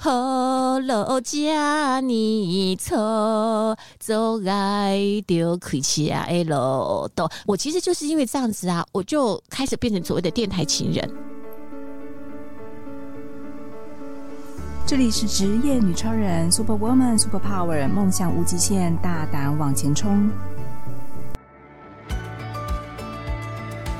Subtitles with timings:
[0.00, 7.28] 好老家你错，走爱就开车的路途。
[7.44, 11.10] 我其实就是因为这样子啊，我就开始变成所谓的电台情人。
[14.86, 20.30] 这里是职业女超人，Super Woman，Super Power，梦想无极限，大胆往前冲。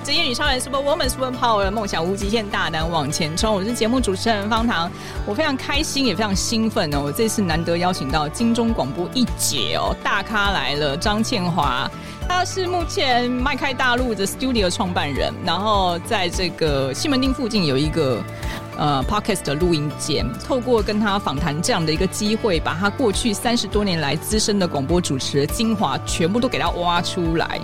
[0.09, 3.55] 职业女超人 Super Woman Super Power 的梦想无极限，大胆往前冲！
[3.55, 4.91] 我是节目主持人方糖，
[5.27, 7.03] 我非常开心，也非常兴奋哦！
[7.05, 11.87] 我这次难得邀请到金钟广播一姐哦，大咖来了，张倩华，
[12.27, 18.25] 她是目前迈开大陆的 Studio 创办人，然后在这个西门町附近有一个
[18.79, 27.61] 呃 Podcast 的录音间，透过跟她访谈这样的一个机会，把她过去三十多年来资深的广播主持的精华全部都给她挖出来。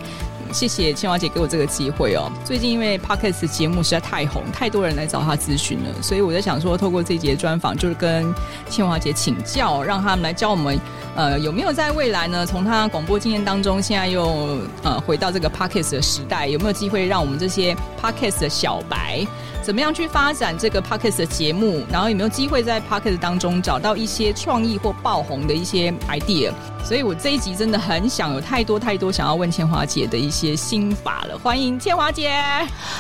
[0.55, 2.31] 谢谢茜华姐给我这个机会哦。
[2.45, 8.33] 最近因为 Podcast 节目实在太红，太多人来找她咨询了，所以我在想说，透过这一节专访，就是跟
[8.71, 10.79] 茜华姐请教，让他们来教我们，
[11.17, 12.47] 呃，有没有在未来呢？
[12.47, 19.27] 从她广播经验当中，现在又呃回到这个 Podcast 的时代，有没有机会让我们这些 Podcast 的小白，
[19.65, 21.83] 怎么样去发展这个 Podcast 的节目？
[21.91, 26.53] 然后有没有机会在 Podcast 当中找到一些创意或爆红的一些 idea？
[26.85, 31.39] 所以我这一集真的很想有太多太多想要问千华姐的一些心法了。
[31.39, 32.39] 欢迎千华姐，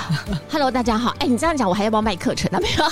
[0.51, 1.11] Hello，大家好。
[1.19, 2.59] 哎、欸，你这样讲，我还要不要卖课程啊？
[2.59, 2.85] 没有，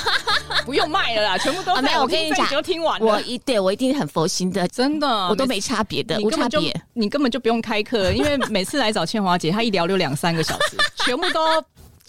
[0.67, 2.03] 不用卖了啦， 全部都、啊、没有。
[2.03, 3.07] 我跟你讲，都听完了。
[3.07, 6.79] 我一对我一定很佛心的，真的，我都没差别的，无差别。
[6.93, 10.77] 你根本就不用开课，因为每次来找千华姐，她一聊就两三个小时，
[11.07, 11.41] 全部都。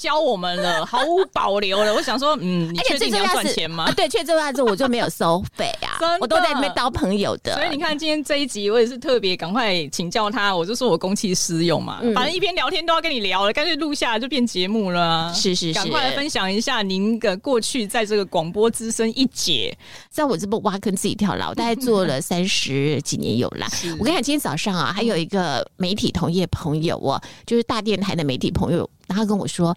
[0.03, 1.93] 教我们了，毫无保留了。
[1.93, 3.85] 我想说，嗯，你确定你要赚钱吗？
[3.85, 7.55] 啊、对，确这样子我就没有收费啊， 我都在那边当朋友的。
[7.55, 15.33] 所以你看，今天这一集我也是特别赶快请教他，我就说我公器私用嘛，嗯、反正一边聊天都要跟你聊了，干脆录下来就变节目了。
[15.33, 19.73] 是是是，赶快来分享一下您的过去在这个广播资深一姐，
[20.09, 23.69] 在我这不挖坑自己跳牢，大概做了 三十几年有啦。
[23.97, 28.89] 我跟你讲，今天早上啊，还有一个媒体同业朋友哦，就是大电台的媒体朋友。
[29.09, 29.75] 他跟我说：“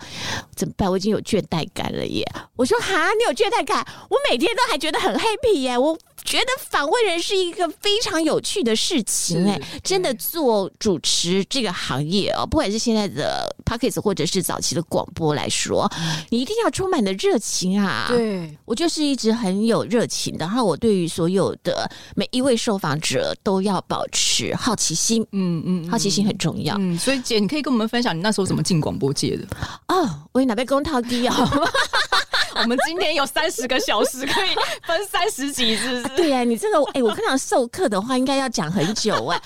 [0.54, 0.91] 怎么办？
[0.91, 2.25] 我已经有倦怠感了耶！”
[2.56, 3.87] 我说：“哈，你有倦怠感？
[4.09, 5.77] 我每天都还觉得很 happy 耶！
[5.77, 15.91] 我觉得访问人是一个非常有趣的事情哎，真的做主持这个行业哦，不管是现在的 Podcast 或者是早期的广播来说，
[16.28, 18.06] 你一定要充满的热情啊！
[18.09, 26.76] 对，我就是一直很有热情的，然后我对于所有的每一位受访者都要保持好奇心，嗯嗯，好奇心很重要。
[26.78, 29.47] 嗯，所以姐，你可以跟我们分享你那时候怎么进广播界的？
[29.88, 31.34] 哦，我哪被公套低哦？
[32.59, 34.55] 我们今天有三十个小时可以
[34.87, 36.17] 分三十集，是不是？
[36.17, 39.41] 对呀、啊，你这个哎、欸，我跟你讲授课的话，应该要讲很久哎。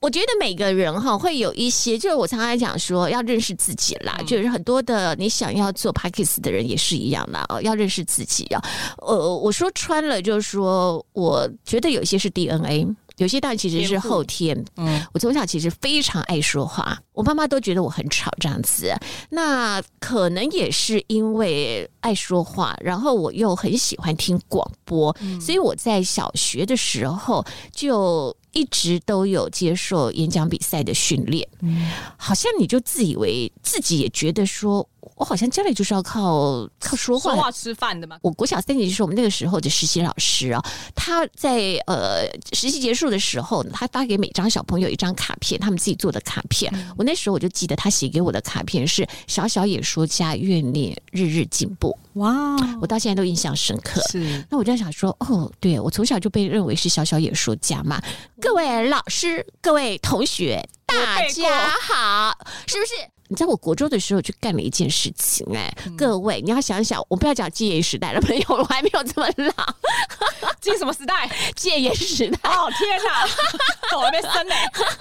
[0.00, 8.62] 我觉得每个人哈会有一些，就是我常常讲说要认识自己啦，嗯、就是很多的你想要做 Podcast 的人也是一样的哦，要认识自己啊。
[8.98, 12.86] 呃，我说穿了就是说，我觉得有一些是 DNA。
[13.16, 18.94] 有些当然其实是后天，嗯，我从小其实非常爱说话，我妈妈都觉得我很吵这样子。
[19.30, 31.48] 那可能也是因为爱说话，然后我又很喜欢听广播，所以我在小学的时候就一直都有接受演讲比赛的训练。
[31.62, 34.86] 嗯，好像你就自以为自己也觉得说。
[35.16, 38.18] 我好像家里就是要靠靠说话，说话吃饭的嘛。
[38.22, 40.62] 我国小三年级是我们那个时候的实习老师啊，
[40.94, 46.70] 他在呃实习结束的时候，他发给每张小朋友一张卡片，他们自己做的卡片。
[46.74, 51.98] 嗯、我那时候我就记得他写给我的卡片是“小小演说家，愿你日日进步”。
[52.14, 54.02] 哇，我到现在都印象深刻。
[54.10, 58.00] 是，那我就在想说，哦，对，我从小就被认为是小小演说家嘛。
[58.38, 62.92] 各位老师，各位同学，大家好，是不是？
[63.28, 69.74] 你在我国中的时候去干了一件事情哎、欸，嗯、各位你要想想，我不要讲戒严时代了，朋友，我还没有这么老。
[70.60, 71.30] 进什么时代？
[71.54, 72.50] 戒严时代。
[72.50, 74.54] 哦天哪，我还没生呢。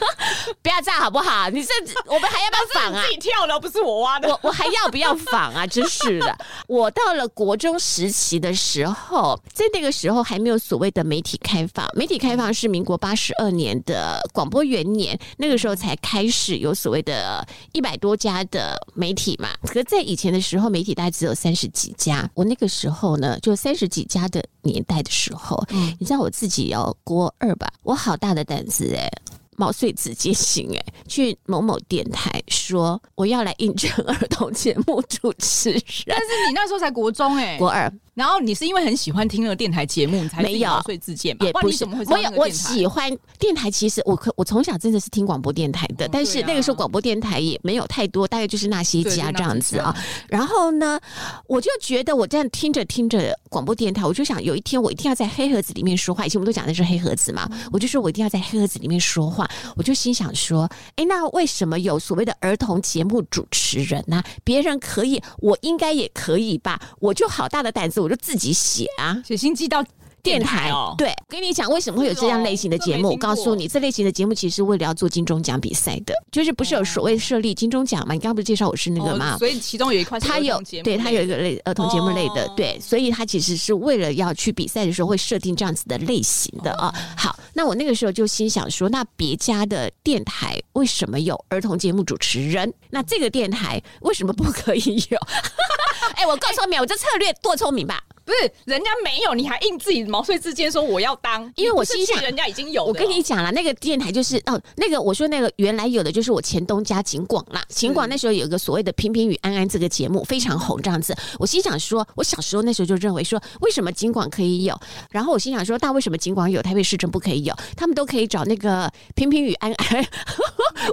[0.61, 1.49] 不要这样好不好？
[1.49, 3.03] 你甚至我们还要不要仿 啊？
[3.03, 4.29] 自己跳的，不是我挖的。
[4.29, 5.65] 我我还要不要仿啊？
[5.65, 6.37] 真是的。
[6.67, 22.29] 我到了国中时期的时候，在那个时候还没有所谓的媒体开放，媒体开放是民国八十二年的广播元年，那个时候才开始有所谓的一百多家的媒体嘛，可在以前的时候，媒体大概只有三十几家。
[22.33, 29.21] 我那个时候呢，就三十几家的年代的时候，嗯，你知道我自己要国二吧，我好大的胆子哎、欸，
[29.57, 35.81] 毛遂自荐行哎，去某某电台说我要来应征儿童节目主持人。
[36.07, 37.91] 但是你那时候才国中哎、欸，国二。
[38.15, 41.45] 然后你是因为很喜欢听那个电台节目，你才没有毛遂自荐嘛？
[41.45, 43.69] 也不是，我有我喜欢电台。
[43.69, 49.93] 其实我可我从小真的是听广播电台的，但是那个时候广播电台也没有太多，大概就是那些家这样子啊。
[50.29, 50.97] 然后呢，
[51.45, 56.25] 我就觉得我这样听着听着广播电台，我就想有一天我一定要在黑盒子里面说话。
[56.25, 59.45] 以前我们都讲的是黑盒子嘛，我就说我一定要在黑盒子里面说话。
[59.75, 64.23] 我就心想说，哎，那为什么有所谓的儿童节目主持人呢？
[64.45, 66.79] 别人可以，我应该也可以吧？
[66.99, 69.83] 我就好大的胆子，我就自己写啊，写心机到。
[70.25, 73.11] 电台哦，对，跟你讲为什么会有这样类型的节目？
[73.11, 78.13] 我告诉你，这类型的节目其实为了要做金钟奖比赛的，就是不是有所谓设立金钟奖嘛？
[78.13, 79.37] 你刚刚不是介绍我是那个吗？
[79.37, 86.93] 所以其中有一块，他有对他有一个类儿童节目类的，对，所以他其实是为了要去比赛的时候会设定这样子的类型的啊。
[87.15, 92.73] 好，那我那个时候就心想说，那别家的电台为什么有儿童节目主持人？
[92.89, 95.19] 那这个电台为什么不可以有？
[96.15, 98.01] 哎，我告诉你，我这策略多聪明吧？
[98.25, 102.83] 不是，人家没有，你还硬自己毛遂自荐说我要当，因为我心想人家已经有。
[102.83, 111.15] 我跟你讲了，那个电台就是哦，那个我说那个原来有的就是我前东家警广啦，警广那时候有一个所谓的《平平与安安》这个节目非常红，这样子。
[111.37, 114.75] 我心想说，我小时候那时候就认为说，为什么警广可以有？
[115.11, 117.55] 然后我心想说，那为什么警广有，台北市政不可以有？
[117.77, 120.03] 他们都可以找那个《平平与安安》，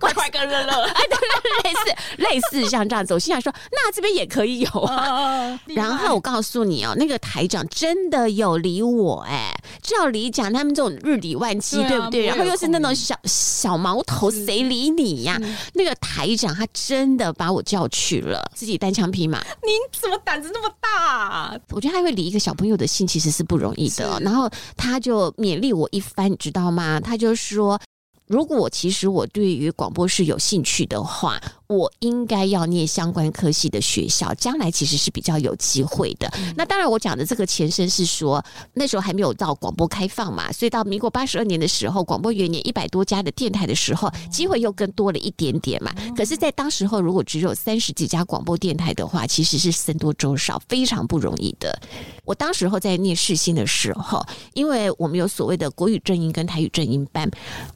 [0.01, 1.82] 快快跟乐乐， 哎，对，类似
[2.19, 3.15] 类似像这样子。
[3.15, 5.59] 我心想说，那这边也可以有啊。
[5.69, 7.19] 然后我告诉你哦，那个。
[7.23, 12.27] 台长真的有理我哎、欸，照理讲他们这种日理万机，对，不对？
[12.27, 15.41] 然后又是那种小小毛头，谁理你呀？
[15.73, 19.39] 那个台长他真的把我叫去了，自己单枪匹马。
[19.63, 21.57] 您怎么胆子那么大、啊？
[21.71, 24.19] 我觉得他会理一个小朋友的心，其实是不容易的。
[24.21, 27.01] 然后他就勉励我一番，你知道吗？
[27.01, 27.81] 他就说。
[28.29, 31.39] 如果其实我对于广播是有兴趣的话，
[31.73, 36.27] 我应该要念相关科系的学校，将来其实是比较有机会的。
[36.39, 38.43] 嗯、那当然，我讲的这个前身是说
[38.73, 45.93] 那时候还没有到广播开放嘛，所以到民国八十二年的时候，广播元年一百多家的电台的时候，机会又更多了一点点嘛。
[46.17, 51.79] 可是，在当时候如果只有三十几家广播电台的话，其实是僧多粥少，非常不容易的。
[52.25, 54.25] 我当时候在念世新的时候，
[54.55, 57.31] 因为我们有所谓的国语正音跟台语正音班，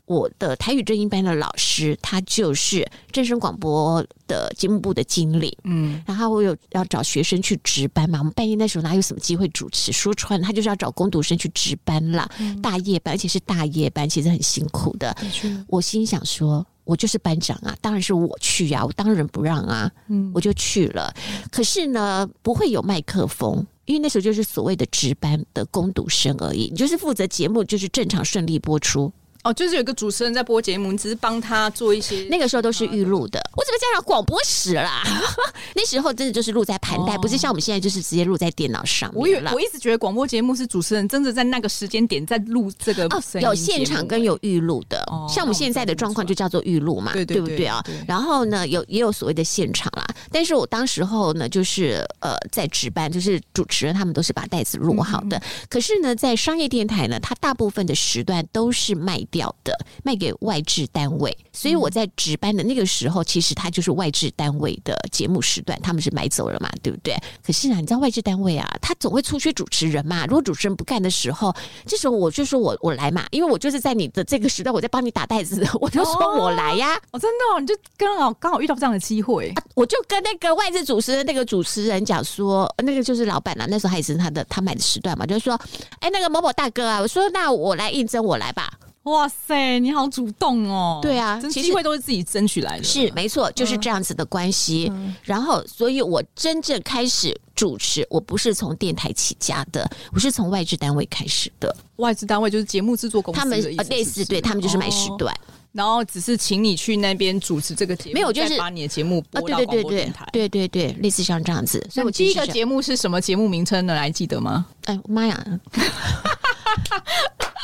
[0.07, 0.47] 我的。
[0.47, 3.86] 呃，台语正音班的老师，他就是正声广播
[4.27, 9.93] 的节目部的经理，嗯，然后我有要找学生去值班嘛，我们半夜那时候哪有什么机会主持？
[9.93, 15.17] 说穿了，他就是要找工读生去值班啦，嗯、大夜班，而且是大夜班，其实很辛苦的。
[15.43, 21.15] 嗯、我心想说，我就是班长啊，当然是我去呀、啊，我当仁不让啊，嗯，我就去了。
[21.51, 29.13] 可是呢，不会有麦克风，因为那时候就是所谓的值班的工读生而已，你就是负责节目，就是正常顺利播出。
[29.47, 32.27] 哦，就是有一个主持人在播节目，你只是帮他做一些。
[32.29, 35.03] 那个时候都是预录的，我怎么讲广播史啦？
[35.75, 39.21] 那时候真的就是录在盘带，哦、不是像我们现在就是直接录在电脑上面。
[39.21, 44.99] 我以我一直觉得广播节目是主持人真的在那个时间点在录这个哦，有现场跟有预录的。
[45.07, 47.85] 哦、像我们现在的状况就叫做预录嘛，对对，对，对，对不对啊？
[48.09, 50.05] 然后呢，有也有所谓的现场啦。
[50.33, 55.37] 但是我当时候呢，就是呃在值班，就是主持人他们都是把袋子录好的。
[55.37, 59.73] 嗯、可是呢，在商业电台呢，它大部分的时段都是卖掉的，
[60.03, 60.17] 卖。
[60.17, 67.15] 给外置单位，所以我在值班的那个时候，其实它就是外置单位的节目时段，他们是买走了嘛，对不对？
[67.45, 70.25] 可是啊，你知道外置单位啊，他总会出缺主持人嘛。
[70.25, 71.55] 如果主持人不干的时候，
[71.85, 76.99] 这时候我就说我我来嘛，因为我就是在你的这个时段，我在帮你打袋子，我就说我来呀。
[77.11, 85.59] 哦，真的，哦，你就刚好刚好遇到这样的机会，啊，我就跟那个外资主持人那个主持人讲说，那个就是老板啊，那时候还是他的他买的时段嘛，就是说，
[86.01, 88.73] 哎，那个某某大哥啊，我说那我来应征，我来吧。
[89.05, 90.99] 哇塞，你好主动哦！
[91.01, 94.91] 对啊，机会都是自己争取来的，是没错，就是这样子的关系。
[94.93, 101.73] 嗯、然后，所以我真正开始主持，我不是从电台起家的，我是从外资单位开始的。
[101.99, 105.39] 外资单位就是节目制作公司，他们类似，对他们就是买时段，哦，
[105.77, 111.87] 然后只是请你去那边主持这个节目，没有就是把你的节目播到广播电台，对对对，类似像这样子。
[111.91, 113.95] 所以我第一个节目是什么节目名称呢？
[113.95, 114.65] 来记得吗？
[114.87, 115.47] 哎妈呀！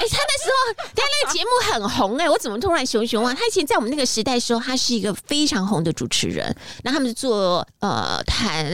[0.03, 3.33] 哎、欸，他那时候，他那个节目很红哎、欸，我怎么突然熊熊啊？
[3.33, 6.45] 他以前在我们那个时代的时候，他是一个非常红的主持人。
[6.83, 8.67] 然后他们是做呃谈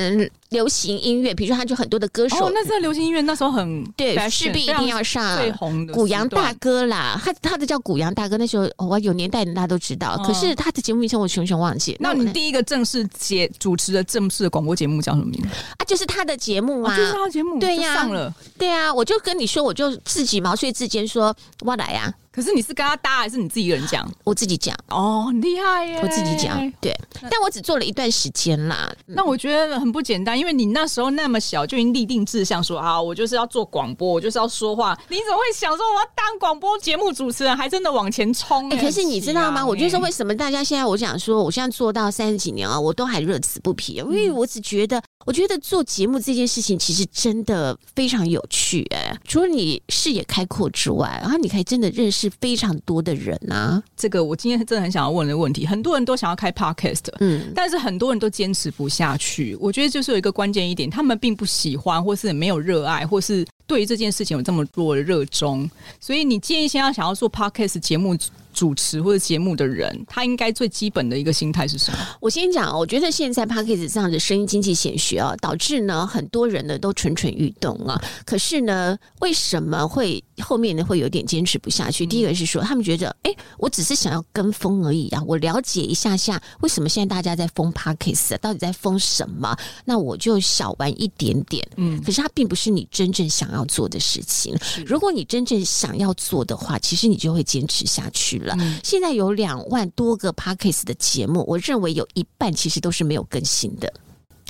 [0.48, 2.46] 流行音乐，比如说他就很多的歌手。
[2.46, 7.20] 哦，那这个流行音乐那时候很对，势必一定要上最红的古阳大哥啦。
[7.22, 10.16] 他他的叫古阳大哥，那时候我、哦、有年代的大家都知道。
[10.24, 11.94] 可是他的节目名称我熊熊忘记。
[12.00, 15.84] 那你第一个正式节主持的正式的广播节目叫什么名字啊？
[15.86, 17.58] 就是他的节目啊，哦、就是他的节目。
[17.60, 18.34] 对呀，上了。
[18.56, 22.27] 对啊，我就跟你说，我就自己毛遂自荐说，说我来呀、啊。
[22.30, 24.08] 可是你是跟他搭，还是你自己一个人讲？
[24.24, 24.76] 我自己讲。
[24.88, 25.98] 哦，很厉害耶！
[26.02, 26.96] 我自己讲，对。
[27.22, 28.92] 但我只做了一段时间啦。
[29.06, 34.96] 那我觉得很不简单，因为你那时候那么小，就已经立定志向说啊，我就是要做广播，我就是要说话。
[35.08, 38.68] 你怎么会想说我要当广播节目主持人，还真的往前冲？
[38.70, 39.66] 哎、欸，可是你知道吗？
[39.66, 45.02] 我就说为什么大家现在我想说，我现在做到三十几年啊，我都还乐此不疲，因为我只觉得。
[45.26, 53.82] 我觉得做节目这件事情其实真的非常有趣哎，除了你视野开阔之外，然后你可以真的认识非常多的人啊。
[53.94, 59.54] 这个我今天真的很想要问的问题，很多人都想要开 podcast，嗯，但是很多人都坚持不下去。
[59.60, 65.68] 我觉得就是有一个关键一点，他们并不喜欢，或是没有热爱，或是对于这件事情有这么多的热衷。
[66.00, 68.16] 所以你建议现在想要做 podcast 节目
[68.58, 71.98] 主持或者节目的人，他应该最基本的一个心态是什么？
[72.20, 78.02] 我先讲，我觉得现在 Podcast 这样的声音经济显学啊，导致呢很多人呢都蠢蠢欲动啊。
[78.26, 82.04] 可是呢，为什么会后面呢会有点坚持不下去？
[82.04, 85.22] 嗯、第一个是说，他们觉得，哎，我只是想要跟风而已啊。
[85.24, 89.56] 我了解一下下，为什么现在大家在疯 Podcast，到底在疯什么？
[89.84, 91.64] 那我就小玩一点点。
[91.76, 94.56] 嗯，可是它并不是你真正想要做的事情。
[94.84, 98.47] 如果你真正想要做的话，其实你就会坚持下去了。
[98.58, 103.92] 嗯、现在有两万多个 Podcast 的节目，我认为有一半其实都是没有更新的。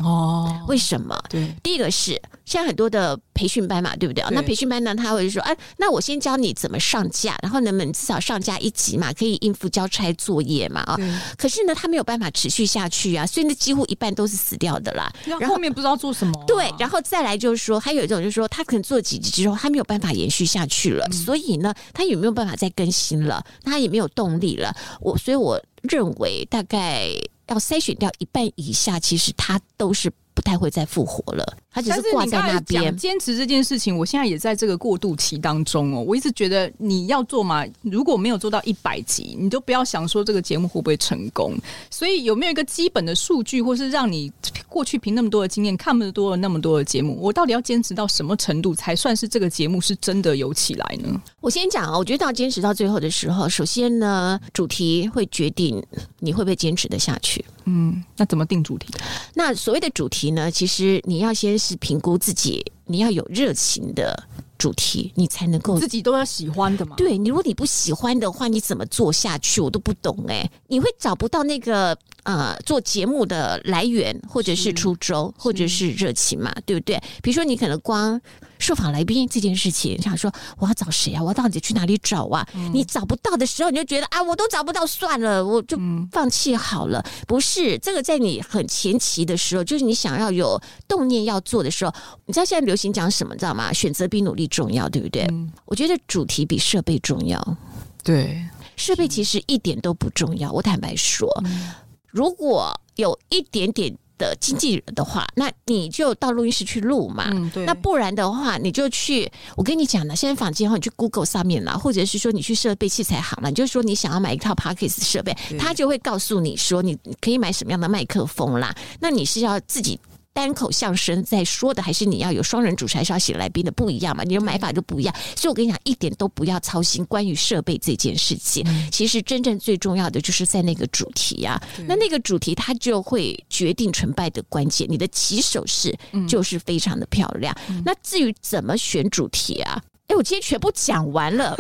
[0.02, 1.18] 哦，为什么？
[1.28, 4.22] 对，第一个是现在很多的培训班嘛，对不对？
[4.22, 10.80] 对，那培训班呢，他会说，哎，那我先教你怎么上架，然后能不能至少上架一集嘛，可以应付交差作业嘛？
[10.82, 10.96] 啊，
[11.36, 15.12] 可是呢，他没有办法持续下去啊，所以那几乎一半都是死掉的啦。
[15.24, 16.44] 然后后面不知道做什么、啊。
[16.46, 24.74] 对，然后再来就是说，还有一种就是说，他可能做几集之后，他没有办法延续下去了，嗯、所以呢，他也没有办法再更新了，他也没有动力了。
[25.00, 27.10] 我所以我认为大概。
[27.48, 31.44] 要筛选掉一半以下，其实它都是不太会再复活了。
[31.68, 32.96] 他只是挂在那边。
[32.96, 36.04] 坚持这件事情，我现在也在这个过渡期当中哦。
[36.06, 41.56] 我一直觉得你要做嘛，如果没有做到一百集，你就不要想说这个节目会不会成功。
[41.90, 44.32] 所以有没有一个基本的数据，或是让你
[44.68, 51.20] 过去凭那么多的经验，看那么多那么多的节目，我到底要坚持到什么程度，才算是这个节目是真的有起来呢？
[51.40, 55.82] 我先讲啊，我觉得到坚持到最后的时候，首先呢，主题会决定
[56.20, 57.44] 你会不会坚持的下去。
[57.70, 58.88] 嗯，那怎么定主题？
[59.34, 64.22] 那所谓的主题呢，其实你要先是评估自己，你要有热情的
[64.56, 66.96] 主题，你才能够自己都要喜欢的嘛。
[66.96, 69.60] 对，你如果你不喜欢的话，你怎么做下去？
[69.60, 71.96] 我都不懂哎、欸，你会找不到那个。
[72.24, 77.00] 呃，做节目的来源，或者是初衷，或者是热情嘛，对不对？
[77.22, 78.20] 比如说，你可能光
[78.58, 81.22] 受访来宾这件事情，想说我要找谁啊？
[81.22, 82.46] 我到底去哪里找啊？
[82.54, 85.78] 嗯、你找不到的时候，你就觉得啊，我都找不到，算了，我就
[86.10, 87.00] 放弃好了。
[87.00, 91.92] 嗯、不是这个，在你很前期的时候，就是你想要有动念要做的时候，
[92.26, 93.34] 你知道现在流行讲什么？
[93.36, 93.72] 知道吗？
[93.72, 95.26] 选择比努力重要，对不对？
[95.30, 97.56] 嗯、我觉得主题比设备重要。
[98.02, 98.44] 对，
[98.76, 100.50] 设备其实一点都不重要。
[100.52, 101.28] 我坦白说。
[101.44, 101.70] 嗯
[102.10, 107.30] 如果有一点点的经纪人的话，那你就到录音室去录嘛。
[107.32, 107.64] 嗯，对。
[107.64, 109.30] 那不然的话，你就去。
[109.56, 118.74] 我跟你讲呢，现在房间的话，你去 Google 上面啦，或者是说你去设备器材行了，你就说你想要买一套 Podcast 设备，他就会告诉你说你可以买什么样的麦克风啦。
[119.00, 119.98] 那你是要自己。
[120.38, 124.22] 单口相声在说的，还是你要有双人主持，还是要请来宾的不一样嘛？
[124.22, 128.64] 你的买法就不一样，所以我跟你讲，一点都不要操心关于设备这件事情。
[128.92, 134.86] 其实真正最重要的就是在那个主题啊，那那个主题它就会决定成败的关键。
[134.88, 135.92] 你的起手式
[136.28, 137.52] 就是非常的漂亮。
[137.84, 139.82] 那至于怎么选主题啊？
[140.06, 141.56] 哎，我今天全部讲完了。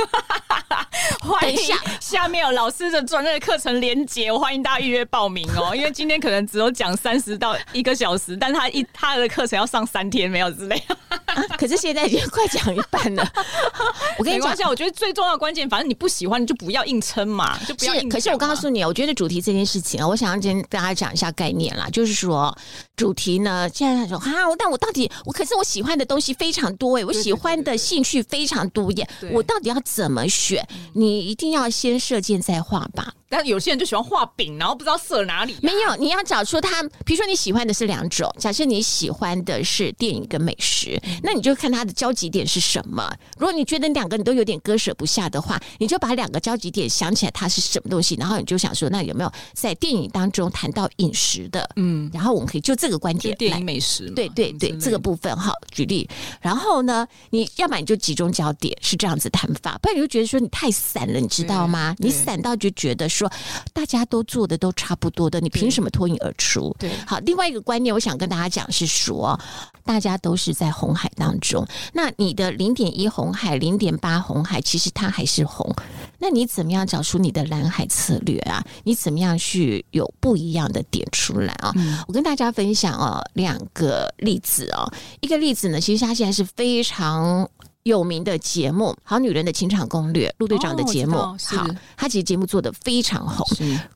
[1.40, 5.74] 等一下，下面有老师的专业课程连接，我欢迎大家预约报名哦。
[5.76, 10.82] 因为今天可能只有讲三十到一个小时，但他一他的课程要上三天，没有之类。
[11.08, 13.26] 啊、可是现在已经快讲一半了。
[14.18, 18.08] 我跟你讲一下，我觉得最重要的关键，反正你不喜欢，你就不要硬撑嘛，就不要硬。
[18.08, 22.56] 可是我告诉你，我觉得主题这件事情啊，我想要今天跟大家讲一下概念啦，就是说
[22.96, 30.66] 主题呢，现在他说哈，但我到底我可是我喜欢的东西非常多哎，我喜欢的兴趣非常多耶，我到底要怎么选？
[30.98, 33.14] 你一定要先射箭再画吧。
[33.28, 35.58] 但有些人就喜欢画饼，然后不知道射哪里啊。
[35.62, 43.08] 没有，你要找出他，比如说你喜欢的是两种，假设你喜欢的是电影跟美食，那你就看它的交集点是什么。
[43.36, 51.68] 如果你觉得两个你都有点割舍不下的话，你就把两个交集点想起来它是什么东西，然后你就想说，那有没有在电影当中谈到饮食的？
[51.76, 56.08] 嗯，然后我们可以就这个观点，电影美食，对对对，这个部分哈，举例。
[56.40, 61.94] 然后呢，你要么你就集中焦点是这样子谈法，不然你就觉得说你太散了，你知道吗？
[61.98, 63.30] 你散到就觉得说。
[63.72, 66.74] 大家都做的都差不多的，你凭什么脱颖而出？
[66.78, 69.38] 对，好，另外一个观念，我想跟大家讲是说，
[69.84, 75.72] 大家都是在红海当中，那你的零点一红海、零点八红海，其实它还是红。
[76.18, 78.64] 那你怎么样找出你的蓝海策略啊？
[78.84, 81.72] 你怎么样去有不一样的点出来啊？
[81.76, 84.90] 嗯、我跟大家分享哦，两个例子哦。
[85.20, 87.48] 一个例子呢，其实它现在是非常。
[87.88, 91.66] 有名的节目《好女人的情场攻略》，陆队长的节目，哦、好，
[91.96, 93.44] 他其实节目做的非常红。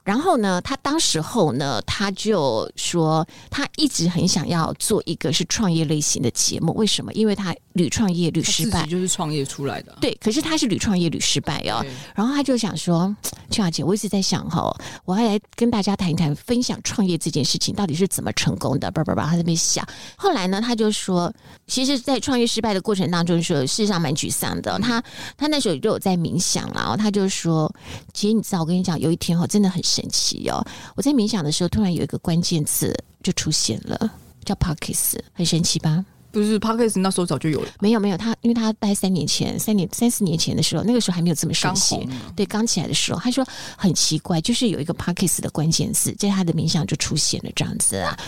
[0.02, 6.72] 然后呢，他当时候呢，他就说他一直很想要做一个是创业类型的节目。
[6.72, 7.12] 为什么？
[7.12, 9.94] 因为他屡创业屡失败，就是创业出来的。
[10.00, 11.84] 对，可是他是屡创业屡失败哦。
[12.14, 13.14] 然后他就想说，
[13.50, 18.90] 秋雅姐，我一直在想哈，我要来跟大家谈一谈，分享创业这件事情到底是怎么成功的。
[18.90, 19.86] 叭叭叭，他在那边想。
[20.16, 21.30] 后来呢，他就说，
[21.66, 23.81] 其实，在创业失败的过程当中，说是。
[23.82, 25.02] 实际上蛮沮丧的，他
[25.36, 27.72] 他那时候就有在冥想了，然后他就说
[28.12, 30.64] ：“姐，你知道我跟你讲，有一天哦，真的很神奇哦，
[30.96, 34.10] 我在冥想的时候，突然有一个关键词就出现了，
[34.44, 36.04] 叫 Podcast，很神奇吧？
[36.30, 37.68] 不是 Podcast，那时候早就有了。
[37.78, 43.46] 没有没有，他因为他大概三年前、三年三四年前的时候，那个时候还没有这么盛行，对，刚起来的时候，他说
[43.76, 48.18] 很奇怪，就是有一个 Podcast 的关键字，在他的冥想就出现了这样子啊。”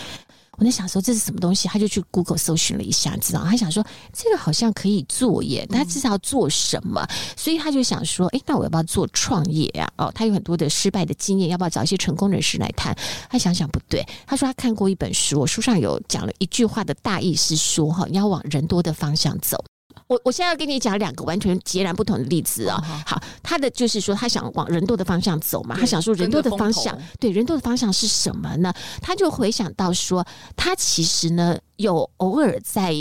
[0.57, 3.43] 我在想说这是什么东西，他就去 Google 搜寻了一下，知道？
[3.43, 7.05] 他想说这个好像可以做耶，他至少要做什么？
[7.35, 9.89] 所以他就想说，哎，那我要不要做创业呀？
[9.97, 12.95] 哦，他有很多的失败的经验，要不要找一些成功人士来谈？
[13.29, 19.63] 他想想不对，他说他看过一本书，书上有讲了一句话的大意是说，哈，你要往人多的方向走。
[20.07, 22.85] 我我现在要跟你讲两个完全截然不同的例子啊、哦。
[22.85, 23.09] Uh.
[23.09, 25.75] 好，他的就是说，他想往人多的方向走嘛。
[25.79, 28.73] 他想说，人多的方向，对，人多的方向是什么呢？
[29.01, 32.93] 他就回想到说，他其实呢，有偶尔在。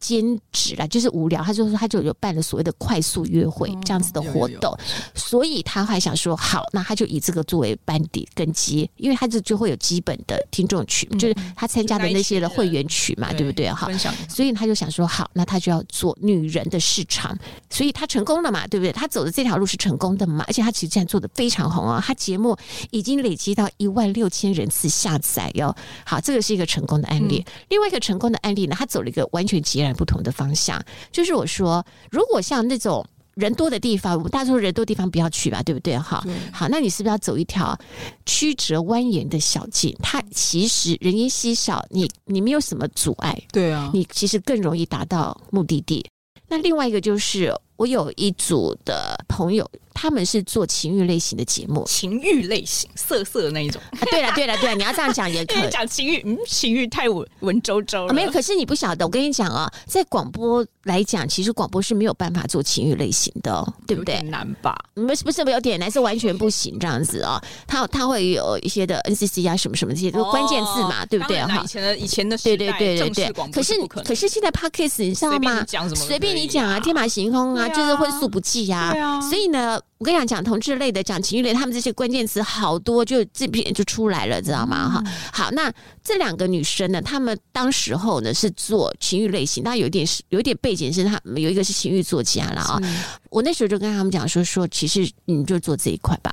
[0.00, 4.78] 兼职啦，就是无聊，他就说他就有办了所谓的快速约会这样子的活动，哦、
[5.14, 13.68] 所以他还想说好，那他就以这个作为班底根基，因为他就就会有基本的听众群，嗯、就是他参加的那些的会员群嘛，对不对？
[13.72, 13.88] 哈，
[14.28, 17.36] 所以他就想说好，那他就要做女人的市场，
[17.68, 18.92] 所以他成功了嘛，对不对？
[18.92, 22.56] 他走的这条路是成功的嘛，而且他其实现在做的非常红啊，他节目
[22.90, 25.74] 已经累积到一万六千人次下载哟。
[26.04, 27.44] 好，这个是一个成功的案例。
[27.44, 29.87] 嗯、另外一个成功的案例呢，他走了一个完全截然。
[29.94, 35.96] 不同的方向，就是我说，如果像那种人多的地方，我们大多数人多的地方不要去吧，对不对？
[35.96, 37.78] 哈，好，那你是不是要走一条
[38.26, 39.96] 曲折蜿蜒的小径？
[40.02, 46.04] 它其实人烟稀少，你你没有什么阻碍，对啊，你其实更容易达到目的地。
[46.48, 49.66] 那另外一个就是，我有一组的朋友。
[50.00, 53.82] 他们是做情欲类型的节目，情欲类型，色色的那一种。
[53.90, 58.14] 啊，对了，对了，对了，你要这样讲也可以 讲情欲，嗯，情欲太文文绉绉了。
[58.14, 64.22] 没有，可是你不晓得，我跟你讲啊，在广播来讲，其实广播是没有办法做情欲类型的，对不对？
[64.22, 64.72] 难吧？
[64.94, 67.42] 不是，不是，有点难，是完全不行这样子哦。
[67.66, 71.40] 他他会有一些的 NCC 啊，什么什么这些都关键字嘛，对不对？
[71.42, 73.32] 哈，以前的以前的对对对对对。
[73.50, 75.66] 可是可是现在 Podcast 你知道吗？
[75.96, 79.20] 随便你讲啊，天马行空啊，就是荤素不忌呀。
[79.20, 79.80] 所以呢。
[79.98, 84.88] 我跟你讲，讲同志类的，讲情欲类，他们这些关键词好多，就这边就出来了，知道吗？
[84.88, 85.72] 哈、嗯，好，那
[86.04, 92.80] 这两个女生呢，她们当时候呢是做情欲类型，当然有一点是有一点背景，是她有一个是情欲作家了啊。
[92.80, 92.88] 是
[93.28, 96.32] 我那时候就跟他们讲说，说其实你就做这一块吧，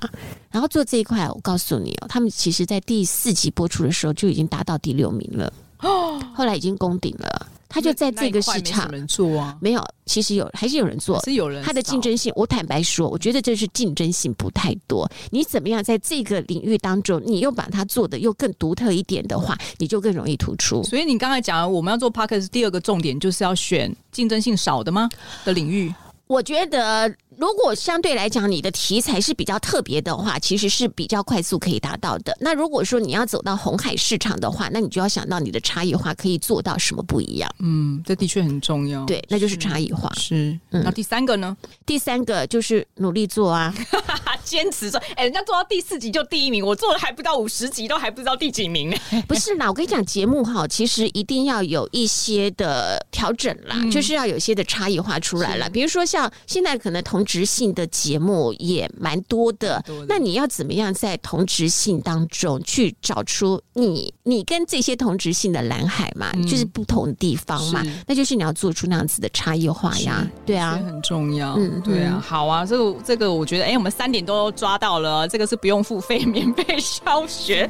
[0.52, 7.48] 然后做这一块，我告诉你哦，他们其实在第四集播出的时候就已经达到第六名了，哦，后来已经攻顶了。
[7.76, 11.62] 他就在这个市场，没，做啊、没有，其实有，还是有人做，是有人。
[11.62, 15.06] 他的竞争性，我坦白说，我觉得这是竞争性不太多。
[15.30, 20.82] 你怎么样在这个领域当中，你又把它做的又更独特一点的话，你就更容易突出。
[20.86, 25.10] 所以你刚才讲，我们要做 p a r k e t 第二个重点就是要选竞争性少的吗
[25.44, 25.94] 的领域？
[26.28, 27.14] 我觉得。
[27.38, 32.36] 如果相对来讲，你的题材是比较特别的话，其实是比较快速可以达到的。
[32.40, 37.54] 那如果说你要走到红海市场的话，那你就要想到你的差异化可以做到什么不一样。
[37.60, 39.04] 嗯，这的确很重要。
[39.06, 40.12] 对，那就是差异化。
[40.16, 40.58] 是。
[40.72, 41.56] 嗯，那第三个呢？
[41.86, 43.74] 第三个就是努力做啊，
[44.44, 45.02] 坚持做。
[45.16, 48.98] 哎，人家做到第四集就第一名，我做了还不到五十集，都还不知道第几名呢。
[49.28, 55.70] 不是啦，我跟你讲，节目哈，其实一定要有一些的调整啦，嗯、就是要有一些的差异化出来了。
[55.70, 76.64] 比如说像现在可能同质性的节目也蛮多的，多的，那你要怎么样在同质性当中去找出你你跟这些同质性的蓝海嘛，嗯、就是不同的地方嘛，那就是你要做出那样子的差异化呀，对啊，很重要，嗯，对啊，好啊，这个这个我觉得，哎、欸，我们三点都抓到了，这个是不用付费， 免费
[77.04, 77.70] 教学。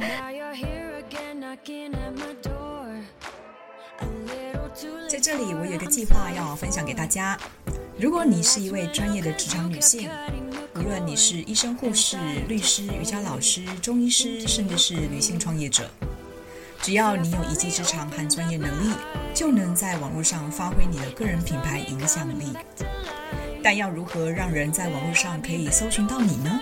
[5.08, 7.38] 在这里，我有个计划要分享给大家。
[7.96, 10.10] 如果你是一位专业的职场女性，
[10.74, 15.88] 无论你是医生、护士、律师、瑜伽老师、中医师，甚至是女性创业者，
[16.82, 18.96] 只要你有一技之长和专业能力，
[19.32, 22.52] 就能在网络上发挥你的个人品牌影响力。
[23.62, 26.60] 但要如何让人在网络上可以搜寻到你呢？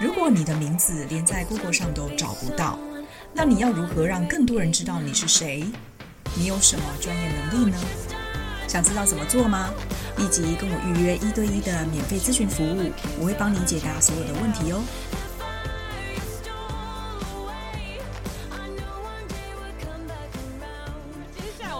[0.00, 2.76] 如果你的名字连在 Google 上都找不到，
[3.32, 5.64] 那你要如何让更多人知道你是谁？
[6.34, 7.76] 你有什么专业能力呢？
[8.68, 9.70] 想知道怎么做吗？
[10.16, 14.82] 立即跟我预约一对一的免费咨询服务，我会帮你解答所有的问题哦。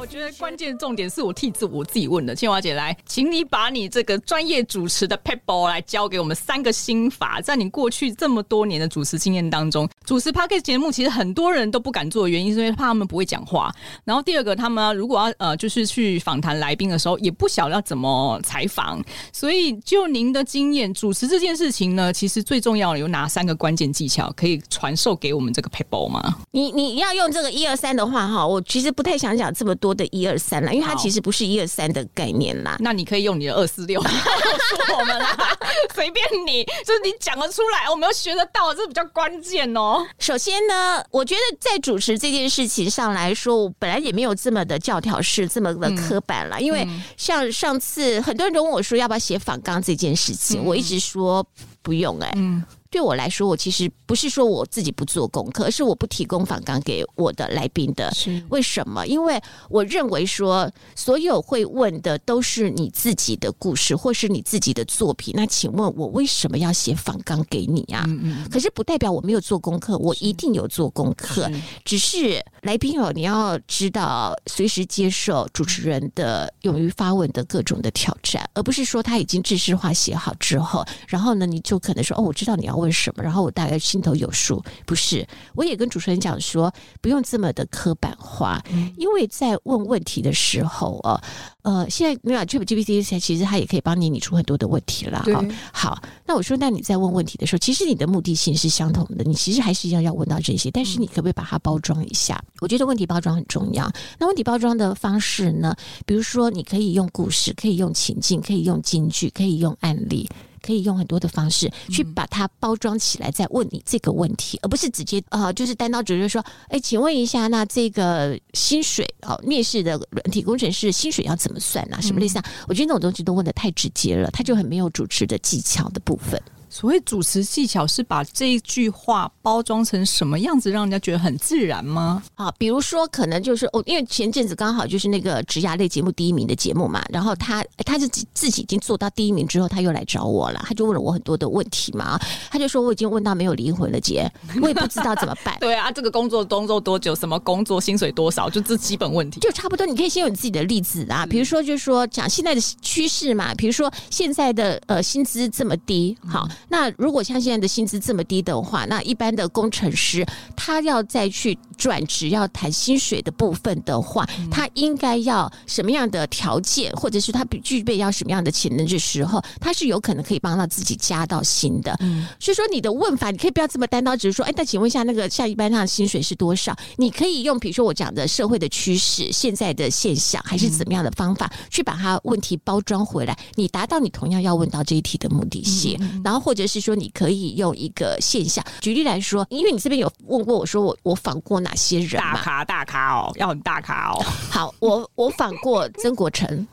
[0.00, 13.70] 我觉得关键重点是我替自我自己问的，千华姐来，请你把你这个专业主持的撇步来教给我们三个心法，在你过去这么多年的主持经验当中，主持 Podcast 节目其实很多人都不敢做的原因，是因为怕他们不会讲话。
[14.02, 19.04] 然后第二个，他们如果要呃就是去访谈来宾的时候，也不晓得要怎么采访。
[19.34, 26.38] 所以就您的经验，主持这件事情呢，其实最重要的有哪三个关键技巧可以传授给我们这个撇步吗？
[26.52, 29.89] 你你要用这个一二三的话哈，我其实不太想讲这么多。
[29.94, 32.76] 的一二三啦，因为它其实不是一二三的概念啦。
[32.80, 35.56] 那你可以用你的二四六 告诉我们啦，
[35.94, 40.06] 随便你，就是你讲得出来，我们要学得到，这比较关键哦。
[40.18, 46.56] 首先呢，我觉得在主持这件事情上来说，我本来也没有这么的教条式，这么的刻板了。
[46.56, 51.46] 嗯、因为像上次很多人都问我说要不要写访纲这件事情，嗯、我一直说
[51.82, 52.34] 不用哎、欸。
[52.36, 58.10] 嗯对我来说，我其实不是说我自己不做功课，而是我不提供访纲给我的来宾的。
[58.12, 59.06] 是为什么？
[59.06, 65.32] 因为我认为说，所有会问的都是你自己的故事，或是你自己的作品。
[65.36, 68.02] 那请问我为什么要写访纲给你啊？
[68.08, 68.48] 嗯嗯。
[68.50, 71.48] 可是不代表我没有做功课，我一定有做功课。
[71.48, 82.79] 是只是来宾哦，你要知道随时接受主持人的勇于发问的各种的挑战，而不是说他已经知识化写好之后，然后呢，你就可能说哦，我知道你要。
[82.80, 83.22] 问什么？
[83.22, 84.60] 然后我大概心头有数。
[84.84, 91.22] 不是，我也跟主持人讲说，不用这么的刻板化，嗯、因为在问问题的时候啊，
[91.62, 95.22] 呃，现在没有 ChatGPT，其实它也可以帮你拟出很多的问题了。
[95.22, 102.42] 哈好，那我说，那你在问问题的时候，其实你的目的性是相同的，你其实还是一样要问到这些，但是你可不可以把它包装一下？
[102.46, 103.90] 嗯、我觉得问题包装很重要。
[104.18, 105.74] 那问题包装的方式呢？
[106.06, 110.28] 比如说，你可以用故事，可以用情境，可以用金句，可以用案例。
[110.62, 122.00] 可以用很多的方式去把它包装起来，再问你这个问题，而不是直接啊、呃，就是单刀直入说，哎，请问一下，那这个薪水哦，面试的软体工程师薪水要怎么算呢、啊？
[122.00, 122.44] 什么类似啊？
[122.68, 126.40] 我觉得那种东西都问的太直接了，他就很没有主持的技巧的部分。
[126.70, 132.22] 所谓主持技巧是把这一句话包装成什么样子，让人家觉得很自然吗？
[132.36, 142.18] 啊，比如说可能就是哦，因为前阵子刚好就是那个职涯类节目第一名的节目嘛，然后他他是自己已经做到第一名之后，他又来找我了，他就问了我很多的问题嘛，
[142.50, 144.30] 他就说我已经问到没有灵魂了姐，
[144.62, 145.56] 我也不知道怎么办。
[145.60, 147.14] 对啊，这个工作工作多久？
[147.16, 147.80] 什么工作？
[147.80, 148.48] 薪水多少？
[148.48, 149.84] 就这基本问题，就差不多。
[149.86, 160.24] 你可以先有你自己的例子啊，比如说就是说讲现在的趋势嘛，比如说现在的呃薪资这么低，好，那如果像现在的薪资这么低的话，那一般的工程师
[160.56, 171.96] 他要再去转职，要谈薪水的部分的话，他应该要什么样的条件，或者是他具备要什么样的潜能的时候，他是有可能可以帮到自己加到薪的。
[172.00, 176.76] 嗯，所以说你的问法，你可以不要这么单刀直入说，哎，那请问一下，那个像一般上的薪水是多少？
[176.96, 192.20] 你可以用比如说我讲的社会的趋势、现在的现象，还是怎么样的方法去把它问题包装回来，你达到你同样要问到这一题的目的性，然后或者是说你可以用一个现象举例来说，因为你这边有问过我说我我访过哪些人？
[192.20, 194.24] 大咖大咖哦，要很大咖哦。
[194.50, 196.66] 好，我我访过曾国城，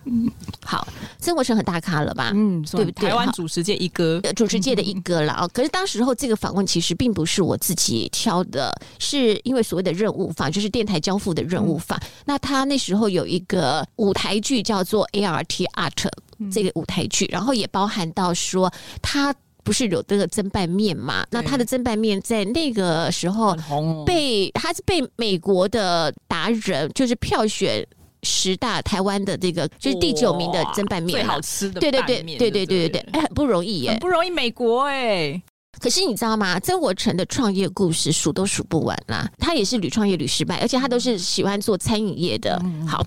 [0.63, 0.88] 好，
[1.19, 2.31] 曾国成很大咖了吧？
[2.33, 3.10] 嗯，对不对？
[3.10, 5.47] 台湾主持界一哥，主持界的一哥了啊。
[5.49, 11.99] 可是当时候这个访问其实并不是我自己挑的，是因为所谓的任务访，就是电台交付的任务访。
[12.25, 16.10] 那他那时候有一个舞台剧叫做 ART Art
[16.51, 19.33] 这个舞台剧，然后也包含到说他。
[19.67, 21.27] 不是有这个蒸拌面嘛？
[21.30, 23.53] 那他的蒸拌面在那个时候
[24.06, 27.86] 被他是被美国的达人就是票选
[28.23, 31.82] 十大台湾的这个就是第九名的蒸拌面，最好吃的。
[31.82, 34.30] 对对对对对对对对，哎，很不容易耶，很不容易。
[34.30, 35.41] 美国哎，
[35.82, 36.58] 可是你知道吗？
[36.62, 39.30] 曾国城的创业故事数都数不完啦。
[39.38, 42.58] 他也是屡创业屡失败，而且他都是喜欢做餐饮业的。
[42.88, 43.06] 好，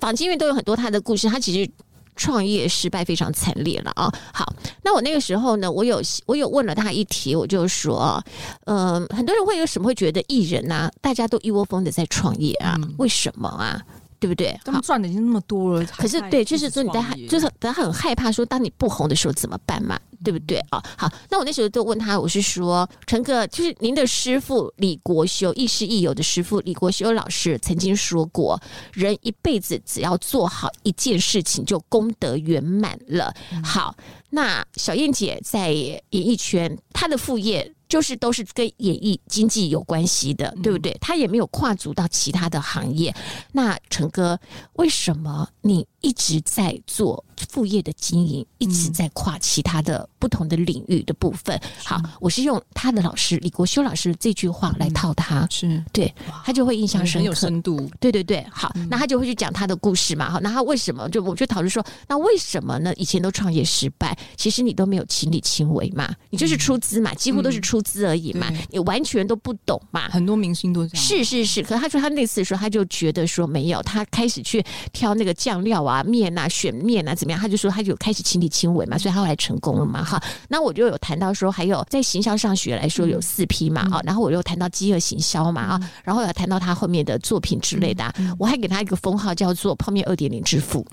[0.00, 1.28] 坊间都有很多他的故事。
[1.28, 1.70] 他其实。
[2.16, 4.12] 创业失败非常惨烈了啊！
[4.32, 4.52] 好，
[4.82, 8.22] 那我那个时候呢，我有我有问了他一题，我就说，
[8.64, 13.80] 嗯、呃，很多人会有什么会觉得艺人啊，大家都一窝蜂的在创业啊，嗯、为什么啊？
[14.18, 14.58] 对不对？
[14.64, 19.98] 他们赚的已经那么多了，可是对，就是说你在，就是他很害怕说，当你不红的时候怎么办嘛？
[20.24, 20.82] 对不对啊？
[20.96, 28.60] 好，那我那时候就问他，我是说，陈哥，就是您的师傅李国修，亦师亦友的师傅李国修老师曾经说过，
[28.92, 33.32] 人一辈子只要做好一件事情，就功德圆满了。
[33.62, 33.94] 好，
[34.30, 37.75] 那小燕姐在演艺圈，她的副业。
[37.88, 40.96] 就是都是跟演艺经济有关系的，对不对？
[41.00, 43.14] 他也没有跨足到其他的行业。
[43.52, 44.38] 那陈哥，
[44.74, 51.60] 为什么你一直在做副业的经营，一直在跨其他的不同的领域的部分？
[51.84, 56.12] 好，我是用他的老师李国修老师这句话来套他，是对，
[56.44, 57.88] 他就会印象深刻，很有深度。
[58.00, 60.28] 对对对，好，那他就会去讲他的故事嘛。
[60.28, 61.08] 好，那他为什么？
[61.10, 62.92] 就我就讨论说，那为什么呢？
[62.94, 67.75] 以前都创业失败，其实你都没有亲力亲为嘛，你就是出资嘛，几乎都是出。
[67.76, 70.08] 出资而已嘛，你完全都不懂嘛。
[70.08, 71.04] 很多明星都这样。
[71.04, 80.02] 是是是，可是他说他那次的时候，他就觉得说没有，他开始去挑那个酱料啊、面啊、选面啊怎么样，他就说他就开始亲力亲为嘛，所以他后来成功了嘛。
[80.02, 90.86] 哈，那我就有谈到说，还有在行销上学来说有四批嘛啊，然后我又谈到饥饿行销嘛啊，然后有谈到他后面的作品之类的，我还给他一个封号叫做“泡面二点零之父”，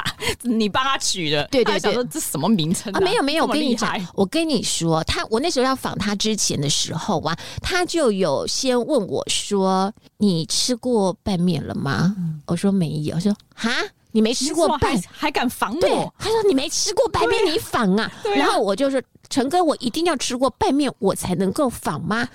[0.42, 3.00] 你帮他取的，对对对，说这什么名称啊？
[3.00, 5.89] 没有没有，我跟你讲，我跟你说，他我那时候要访。
[5.98, 13.16] 他之前的时候啊，他就有先问我说：“你吃过拌面了吗？”嗯、我说没有。
[13.16, 13.70] 我说：“哈，
[14.12, 22.28] 你没吃过拌还，还敢防我？”对，他说：“你没吃过拌面，你防啊？”然后我就说：“陈哥，我一定要吃过拌面，我才能够防吗？”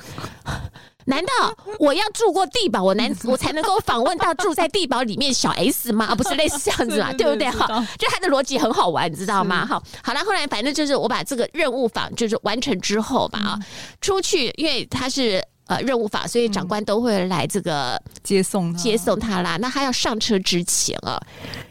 [1.06, 6.06] 难道我要住过地堡，我难我才能够访问到住在地堡里面小 S 吗？
[6.08, 7.48] 啊不是 类似这样子嘛，对不对？
[7.50, 9.66] 哈，就他的逻辑很好玩，你知道吗？
[9.66, 13.60] 好，好了，后来反正就是我把这个任务访就是完成之后吧，啊，
[14.02, 19.58] 出去，因为他是呃任务法，所以长官都会来这个接送接送他啦。
[19.58, 21.22] 那他要上车之前啊，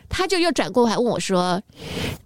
[0.09, 1.61] 他就又转过来问我说：“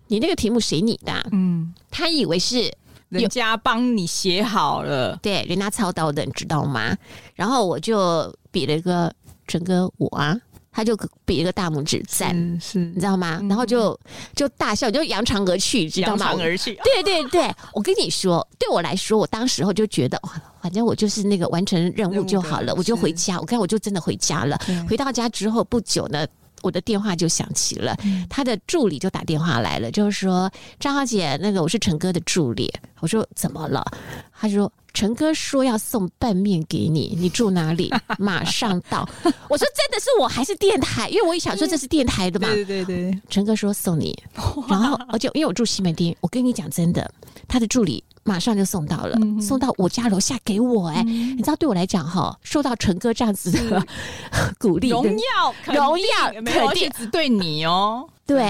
[0.08, 2.70] 你那个题目谁拟的？”嗯，他以为是。
[3.08, 6.96] 人家帮你写好了，对，人家操刀的，你知道吗？
[7.34, 9.12] 然后我就比了一个
[9.46, 10.36] 整个我啊，
[10.70, 13.40] 他就比一个大拇指赞，是，你知道吗？
[13.48, 13.98] 然后就
[14.34, 16.26] 就大笑，就扬长而去，知道吗？
[16.26, 16.78] 扬长而去。
[16.84, 20.20] 对对对，我跟你说，对我来说，我当时候就觉得，
[20.60, 23.40] 反正我就是那个完成任务就好了，我就回家。
[23.40, 24.58] 我看我就真的回家了。
[24.88, 26.26] 回到家之后不久呢。
[26.62, 27.96] 我的电话就响起了，
[28.28, 32.72] 他的助理就打电话来了，就是说张小姐，那个我是陈哥的助理。
[33.00, 33.84] 我说怎么了？
[34.32, 37.92] 他说陈哥说要送拌面给你，你住哪里？
[38.18, 39.08] 马上到。
[39.48, 41.08] 我说真的是我还是电台？
[41.08, 42.48] 因为我也想说这是电台的嘛。
[42.48, 43.16] 对对对。
[43.28, 44.16] 陈哥说送你，
[44.68, 47.08] 然后而且因为我住西门町，我跟你讲真的，
[47.46, 48.02] 他的助理。
[48.28, 53.82] 马上就送到了，嗯、送到我家楼下给我哎、你知道对我来讲哈，受到陈哥这样子的
[54.60, 58.44] 鼓励、荣耀、荣耀，肯定只对你哦，对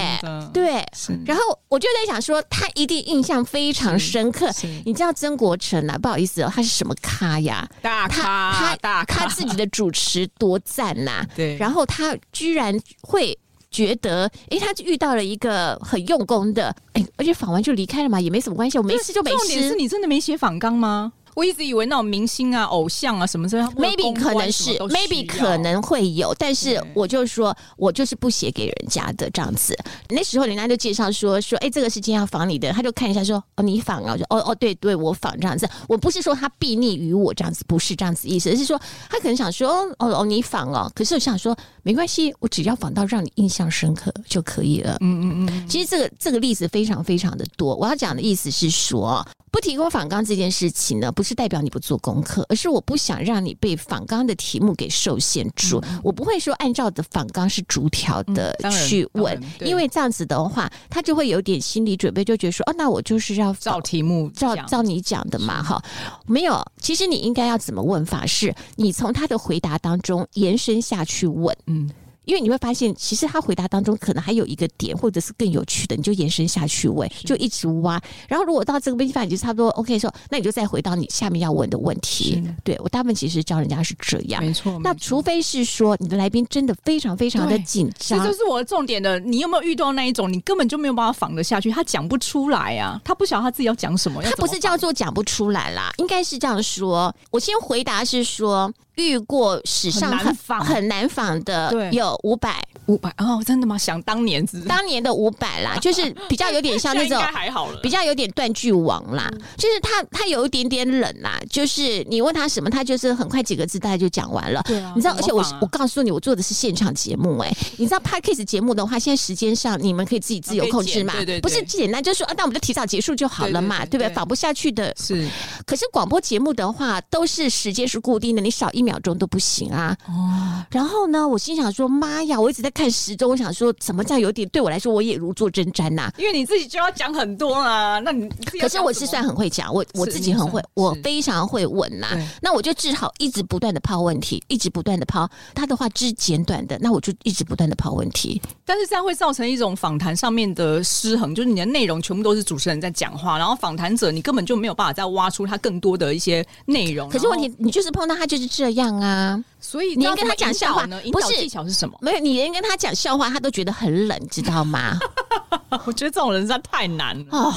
[0.53, 0.85] 对。
[1.25, 4.51] 然后我就在想说，他一定印象非常深刻。
[4.85, 7.67] 你知道曾国成啊，不好意思哦，他是什么咖呀？
[7.81, 11.27] 大咖，他大咖，他自己的主持多赞呐、啊！
[11.35, 13.37] 对，然后他居然会。
[13.71, 19.37] 觉得，哎、他就遇到了一个很用功的，哎、而且访完就离开了嘛，也没什么关系，我没事就没事。
[19.37, 21.13] 重点是你真的没写访纲吗？
[21.35, 29.77] 我一直以为那种明星啊、偶像啊什么之类， maybe 可能是，maybe 可能会有，但是我就说，我就是不写给人家的这样子。
[30.09, 35.69] 那时候人家就介绍说说，哎、欸，这个时间要访你的，他就看一下说，哦，你访啊，就哦哦，对对，我访这样子。
[35.87, 44.97] 我不是说他避逆于我这样子，不是这样子意思，而是说他可能想说，哦哦，你访哦，可是我想说，没关系，我只要访到让你印象深刻就可以了。
[45.01, 45.67] 嗯嗯嗯。
[45.67, 47.75] 其实这个这个例子非常非常的多。
[47.75, 55.77] 我要讲的意思是说，不提供访纲这件事情呢，不是代表你不做功课，而是我不想让你被访纲的题目给受限住。
[55.83, 65.83] 嗯、我不会说按照的访纲是逐条的去问，嗯、因为这样子的话，他就会有点心理准备，就觉得说，哦，那我就是要照题目，照照你讲的嘛，哈，
[66.25, 66.65] 没有。
[66.79, 68.25] 其实你应该要怎么问法？
[68.25, 71.91] 是你从他的回答当中延伸下去问，嗯。
[72.29, 77.99] 因为你会发现，其实他回答当中可能还有一个点，或者是更有趣的，你就延伸下去问，就一直挖。
[78.27, 82.39] 然后如果到这个地方已经差不多 OK 的时候，那你就再回到你下面要问的问题。
[82.63, 84.79] 对我大部分其实教人家是这样，没错。
[84.83, 89.19] 那除非是说你的来宾真的非常非常的紧张，这就是我的重点的。
[89.19, 94.21] 你有没有遇到那一种，你根本就没有办法仿得下去，他讲不出来啊，他不晓得他自己要讲什么。
[94.21, 97.11] 他不是叫做讲不出来啦，应该是这样说。
[97.31, 102.61] 我先回答是说，遇过史上很很难访的有五百。
[102.87, 103.77] 五百哦，真的吗？
[103.77, 114.63] 想当年当年的五百啦， 就是比较有点像那种，还好了，比较有点断句王啦，嗯、就是他他有一点点冷啦，就是你问他什么，他就是很快几个字大概就讲完了。
[114.63, 124.09] 对啊，你知道，而且我我告诉你，我做的是现场节目哎、欸，你知道 Podcast 节目的话，现在时间上你们可以自己自由控制嘛，对对，对，不是简单就是说啊，那我们就提早结束就好了嘛，对不对？
[124.09, 124.91] 仿不下去的。
[124.99, 125.29] 是，
[125.67, 129.95] 可是广播节目的话都是时间是固定的，你少一秒秒钟都不行啊。
[130.07, 138.27] 哦，然后呢，我心想说，妈呀，我一直在看时钟，我想说怎么这样有点对我来说我也如坐针毡呐，因为你自己就要讲很多啊，那你
[138.59, 142.07] 可是我是算很会讲，我我自己很会，我非常会问呐，
[142.41, 159.43] 那我就只好一直不断的抛问题，一直不断的抛，他的话之简短的，那我就一直不断的抛问题，但是这样会造成一种访谈上面的失衡，就是你的内容全部都是主持人在讲话，然后访谈者你根本就没有办法再挖出他更多的一些内容，可是问题你就是碰到他就是这样啊。
[159.59, 160.99] 所以你连跟他讲笑话呢？
[161.11, 161.97] 不是技巧是什么？
[162.01, 164.97] 没有，你连跟他讲笑话，他都觉得很冷，知道吗？
[165.85, 167.53] 我觉得这种人实在太难了哦，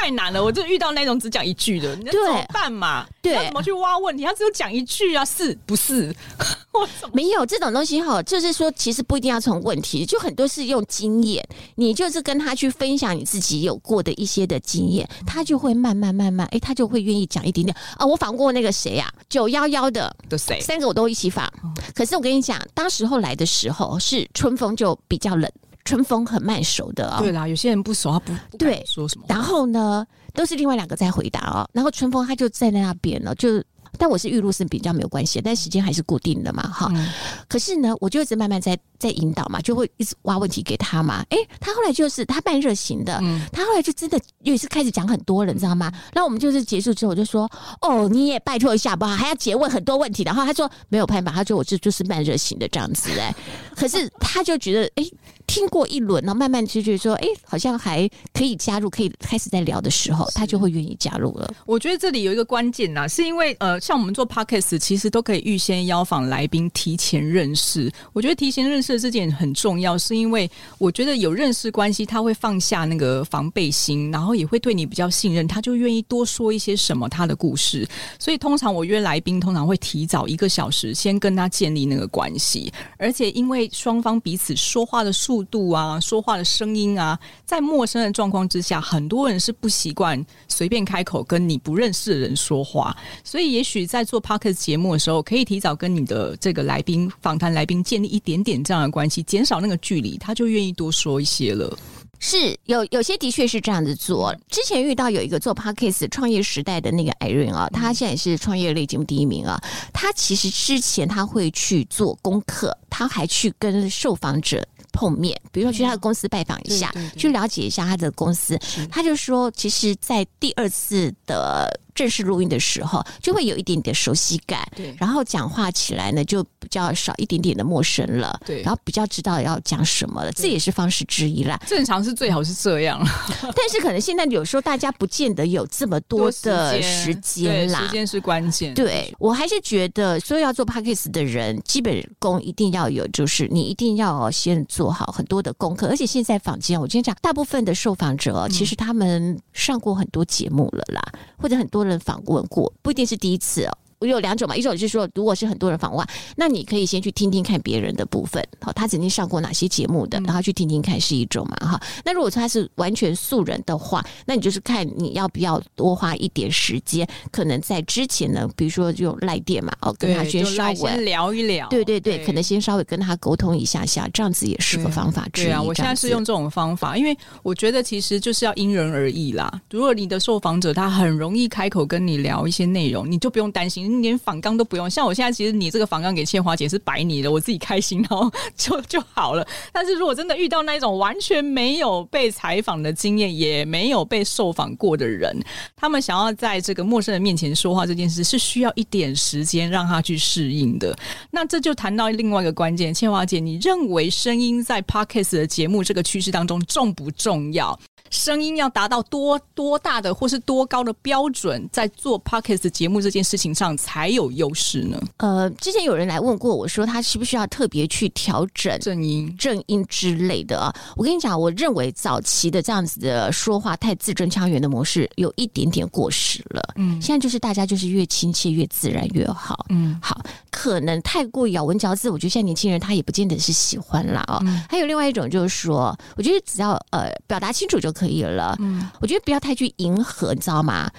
[0.00, 0.42] 太难了！
[0.42, 3.04] 我就遇到那种只讲一句的，你怎么办嘛？
[3.20, 4.24] 对，怎么去挖问题？
[4.24, 6.14] 他只有讲一句啊，是不是？
[7.12, 11.44] 没有这种东西哈，就是说，其实不一定要从问题，就很多是用经验。
[11.74, 18.06] 你就是跟他去分享你自己有过的一些的经验，他就会慢慢慢慢，哎，他就会愿意讲一点点啊。
[18.06, 19.12] 我访过那个谁呀？
[19.28, 20.60] 九幺幺的的谁？
[20.60, 21.52] 三个我都一起访。
[21.94, 25.50] 可是我跟你讲，当时候来的时候是春风就比较冷，
[25.88, 27.16] 春风很慢熟的哦。
[27.18, 29.24] 对啦，有些人不熟，他不不对说什么。
[29.26, 31.66] 然后呢，都是另外两个在回答哦。
[31.72, 33.62] 然后春风他就在那边了，就。
[33.96, 37.08] 但我是预录是比较没有关系，但时间还是固定的嘛，哈、嗯。
[37.48, 41.24] 可是呢，我就一直慢慢在在引导嘛，就会一直挖问题给他嘛。
[41.30, 45.90] 哎、欸，他后来就是他慢热型的，嗯、他后来就真的也是开始讲很多了，你知道吗？
[46.12, 47.50] 然后我们就是结束之后，我就说
[47.82, 53.34] ：“哦，你也拜托一下吧，还要结问很多问题。”然后他说：“没有办法，他说我这就是慢热型的这样子。”哎，
[53.74, 55.04] 可是他就觉得哎。
[55.04, 55.12] 欸
[55.48, 61.50] 听过一轮，然后慢慢就觉得说，哎，好像还可以加入，可以开始在聊的时候，他就会愿意加入了。
[61.64, 67.90] 我觉得这里有一个关键呐，是因为呃，像我们做 Podcast，其实都可以预先邀访来宾，提前认识。
[68.12, 77.88] 我觉得提前认识的这点很重要，是因为我觉得有认识关系，他会放下那个防备心，然后也会对你比较信任，他就愿意多说一些什么他的故事。
[78.18, 101.78] 所以通常我约来宾，通常会提早一个小时先跟他建立那个关系，而且因为双方彼此说话的速度啊，说话的声音啊，在陌生的状况之下，很多人是不习惯随便开口跟你不认识的人说话，所以也许在做 Podcast 节目的时候，可以提早跟你的这个来宾访谈来宾建立一点点这样的关系，减少那个距离，他就愿意多说一些了。
[102.20, 104.34] 是有有些的确是这样子做。
[104.50, 109.60] 之前遇到有一个做 Podcast 创业时代的那个 Irene 啊，他现在也是创业类节目第一名啊。
[109.92, 114.66] 他其实之前他会去做功课，他还去跟受访者。
[114.90, 118.58] 碰面，比如说去他的公司拜访一下，去了解一下他的公司。
[118.90, 121.70] 他就说，其实，在第二次的。
[121.98, 131.60] 正式录音的时候，就会有一点点熟悉感，对，然后讲话起来呢，就比较少一点点的陌生了，对，然后比较知道要讲什么了，这也是方式之一啦。
[131.66, 133.04] 正常是最好是这样，
[133.42, 138.72] 但是可能现在有时候大家不见得有这么多的时间啦，时间是关键。
[138.74, 145.88] 对，我还是觉得，所有要做 Podcast 的人，基本功一定要有，就是你一定要先做好很多的功课。
[145.88, 151.02] 而且现在坊间，我今天讲，大部分的受访者其实他们上过很多节目了啦，
[151.36, 153.78] 或者很多人访问过，不一定是第一次哦。
[154.00, 156.06] 我有两种嘛，一种就是说，如果是很多人访问，
[156.36, 161.80] 那你可以先去听听看别人的部分，好，他曾经上过哪些节目的，然后去听听看是一种嘛，哈。
[162.04, 175.44] 那如果他是完全素人的话，那你就是看你要不要多花一点时间，可能在之前呢，比如说就赖电嘛，哦，跟他先稍微聊一聊，对对对，可能先稍微跟他沟通一下下，这样子也是个方法之一。
[175.46, 179.60] 对啊，我现在是用这种方法，因为我觉得其实就是要因人而异啦。
[179.70, 184.68] 如果你的受访者他很容易开口跟你聊一些内容，你就不用担心，你连访纲都。
[184.68, 189.48] 不用，像我现在其实你这个访纲给倩华姐是白你的，我自己开心然后 就就好了。
[189.72, 195.34] 但是如果真的遇到那一种完全没有被采访的经验，也没有被受访过的人，
[195.74, 200.94] 他们想要在这个陌生人面前说话这件事，是需要一点时间让他去适应的。
[201.30, 207.80] 那这就谈到另外一个关键，倩华姐，你认为声音在 Podcast 的节目这个趋势当中重不重要？
[208.10, 215.00] 声音要达到多多大的或是多高的标准，在做 Podcast 节目这件事情上才有优势呢？
[215.18, 220.74] 呃，之前有人来问过我说，他需不需要特别去调整正音、正音之类的啊？
[220.96, 226.74] 我跟你讲，我认为早期的这样子的说话太字正腔圆的模式有一点点过时了。
[226.76, 229.66] 嗯，现在就是大家就是越亲切越自然越好。
[229.68, 234.24] 嗯，好，可能太过咬文嚼字，我觉得现在年轻人他也不见得是喜欢啦。
[234.28, 234.38] 哦。
[234.42, 238.56] 嗯，还有另外一种就是说，我觉得只要呃表达清楚就可以了。
[238.60, 240.90] 嗯，我觉得不要太去迎合，你知道吗？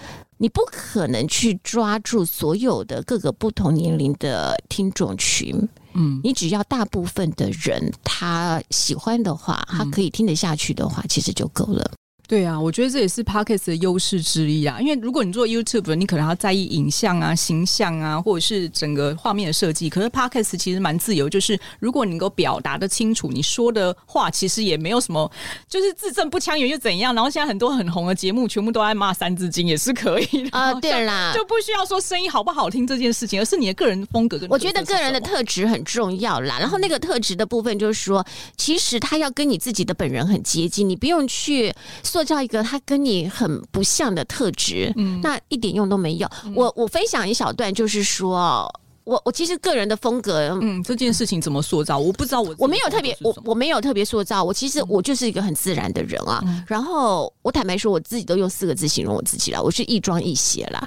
[0.41, 5.53] 你不可能去抓住所有的各个不同年龄的听众群，
[5.93, 11.91] 嗯，你只要大部分的人他喜欢的话，他可以听得下去的话，其实就够了。
[12.29, 14.79] 对啊，我觉得这也是 Podcast 的优势之一啊。
[14.79, 19.89] 因为如果你做 YouTube，你可能要在意影像啊、形象啊，或者是整个画面的设计。
[19.89, 25.31] 可是 Podcast 其实蛮自由，就是如果你能够表达的清楚，你说的话其实也没有什么，
[25.67, 27.15] 就是字正不腔圆又怎样。
[27.15, 30.71] 然后现在很多很红的节目，全部都在骂三字经，也是可以的啊。
[30.75, 34.47] 对啦， 就不需要说声音好不好听这件事情，而是你的个人风格跟。
[34.51, 36.59] 我觉得个人的特质很重要啦。
[36.59, 38.23] 然后那个特质的部分，就是说，
[38.55, 41.73] 其实他要跟你自己的本人很接近，你不用去
[42.19, 46.29] 塑造一个他跟你很不像的特质，嗯，那一点用都没有。
[46.43, 48.69] 嗯、我我分享一小段，就是说，
[49.05, 52.49] 我我其实个人的风格，嗯，这件事情怎么塑造，我不知道我。
[52.49, 56.43] 我我没有特别，我我没有特别塑造，我其实我就是一个很自然的人啊。
[56.45, 60.85] 嗯、然后我坦白说，我自己都用四个字形容我自己了，我是亦庄亦谐啦。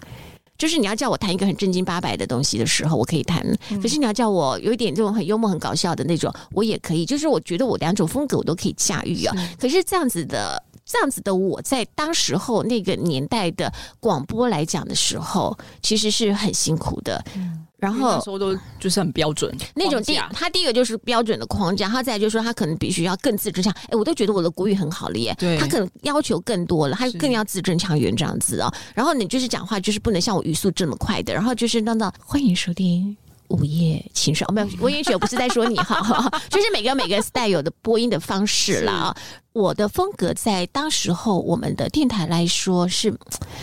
[0.58, 3.42] 就是你要叫我谈一个很正经八百的东西的时候，我可以谈；
[3.80, 7.06] 可是你要叫我有一点这种很幽默、很搞笑的那种，我也可以。
[7.06, 9.34] 就是我觉得我两种风格我都可以驾驭啊。
[9.34, 10.62] 是可是这样子的。
[10.84, 17.24] 这样子的我在当时候那个年代的广播来讲的时候，其实是很辛苦的。
[17.36, 23.72] 嗯，然后说都就是很标准那种第他第一个就是标准的框架，他再就是说他可能必须要更字正腔。
[23.88, 25.34] 哎，我都觉得我的国语很好了耶。
[25.38, 28.72] 对，他可能要求更多了，他更要字正腔圆这样子啊。
[28.94, 31.32] 然后你就是讲话就是不能像我语速这么快的。
[31.32, 33.16] 然后就是那那欢迎收听
[33.48, 39.14] 午夜情深，没有，我也许我不是在说你哈，就是每个每个 style 有的播音的方式啦。
[39.52, 39.62] 啊。
[39.62, 43.12] 我的风格在当时候我们的电台来说是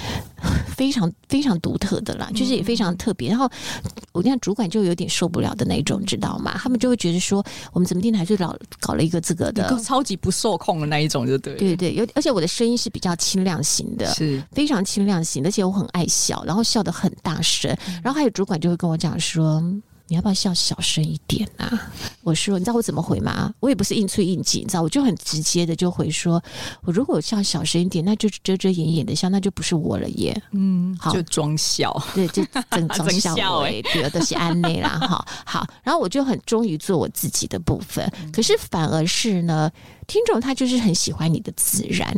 [0.78, 3.30] 非常非常独特的啦，就是也非常特别。
[3.30, 3.50] 然后
[4.14, 6.58] 我那主管就有点受不了的那种，知道吗？
[6.58, 17.76] 他们就会觉得说，我们怎么电台就老搞了一个这个的超级不受控的那一种，就对，对对，有而且我的声音是比较清亮型的，是非常清亮型，而且我很爱笑，然后笑得很大声。
[18.04, 19.62] 然后还有主管就会跟我讲说。
[20.10, 21.92] 你要不要笑小声一点啊？
[22.24, 23.54] 我说，你知道我怎么回吗？
[23.60, 26.42] 我也不是硬催硬挤，你知道，我就很直接的就回说，
[26.82, 30.42] 我如果笑小声一点，那就遮遮掩掩的笑，那就不是我了耶。
[30.52, 35.68] 嗯，好，就装笑，对，就整 装笑哎，对，都、是安内啦，哈好。
[35.84, 39.70] 然后我就很忠于做我自己的部分，可是反而是呢，
[40.08, 42.12] 听众他就是很喜欢你的自然，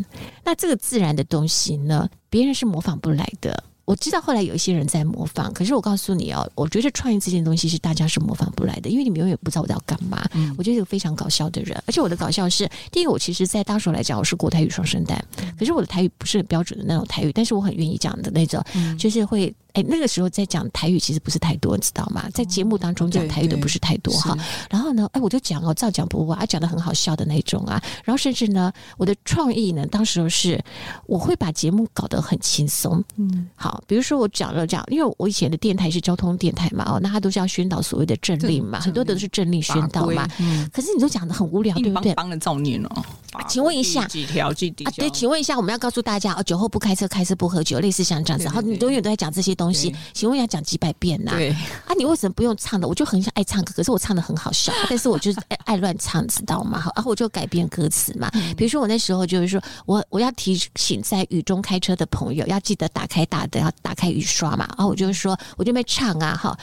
[0.45, 3.63] 那这个自然的东西呢，别人是模仿不来的。
[3.91, 10.25] 我知道后来有一些人在模仿，可是我告诉你哦，我觉得创意这件东西是大家是模仿不来的，因为你们永远不知道我在干嘛。
[10.33, 15.21] 嗯，我觉得是个非常搞笑的人，而且我的搞笑是，第一个我其实，在当时来讲，我是国台语双声带，
[15.59, 18.63] 可是我的台语不是很标准的那种台语，但是我很愿意讲的那种，
[18.97, 19.53] 就是会。
[19.73, 22.27] 哎，那个时候在讲台语其实不是太多，你知道吗？
[22.33, 24.37] 在节目当中讲台语的不是太多哈。
[24.69, 27.81] 然后呢，哎，我就讲哦，照讲不误啊，讲的很好笑的那种啊。
[28.03, 30.61] 然后甚至呢，我的创意呢，当时是
[31.05, 33.03] 我会把节目搞得很轻松。
[33.17, 40.27] 嗯，好，比如说我讲了讲，因为我以前的电台是交通电台嘛，哦，那他都是要宣导所谓的政令嘛，很多的都是政令宣导嘛。
[40.39, 42.13] 嗯，可是你都讲的很无聊，对不对？
[42.13, 43.03] 帮了造孽哦。
[43.47, 44.91] 请问一下，几条几条？
[44.91, 48.43] 对，请问一下，我们要告诉大家哦，酒后不开车，开车不喝酒，类似像这样子。
[48.43, 51.31] 然后你永远都在讲这些东西，请问要讲几百遍呐？
[51.31, 51.49] 对
[51.85, 52.87] 啊，你为什么不用唱的？
[52.87, 56.79] 我就很想爱唱歌，可是我唱的很好笑， 但是我就是爱 爱乱唱，知道吗？
[56.79, 58.29] 好，然后我就改变歌词嘛。
[58.57, 64.65] 比如说我那时候就是说我我要提醒在雨中开车的朋友，要记得打开大灯，要打开雨刷嘛。
[64.77, 66.57] 然后我就说，我就没唱啊，哈。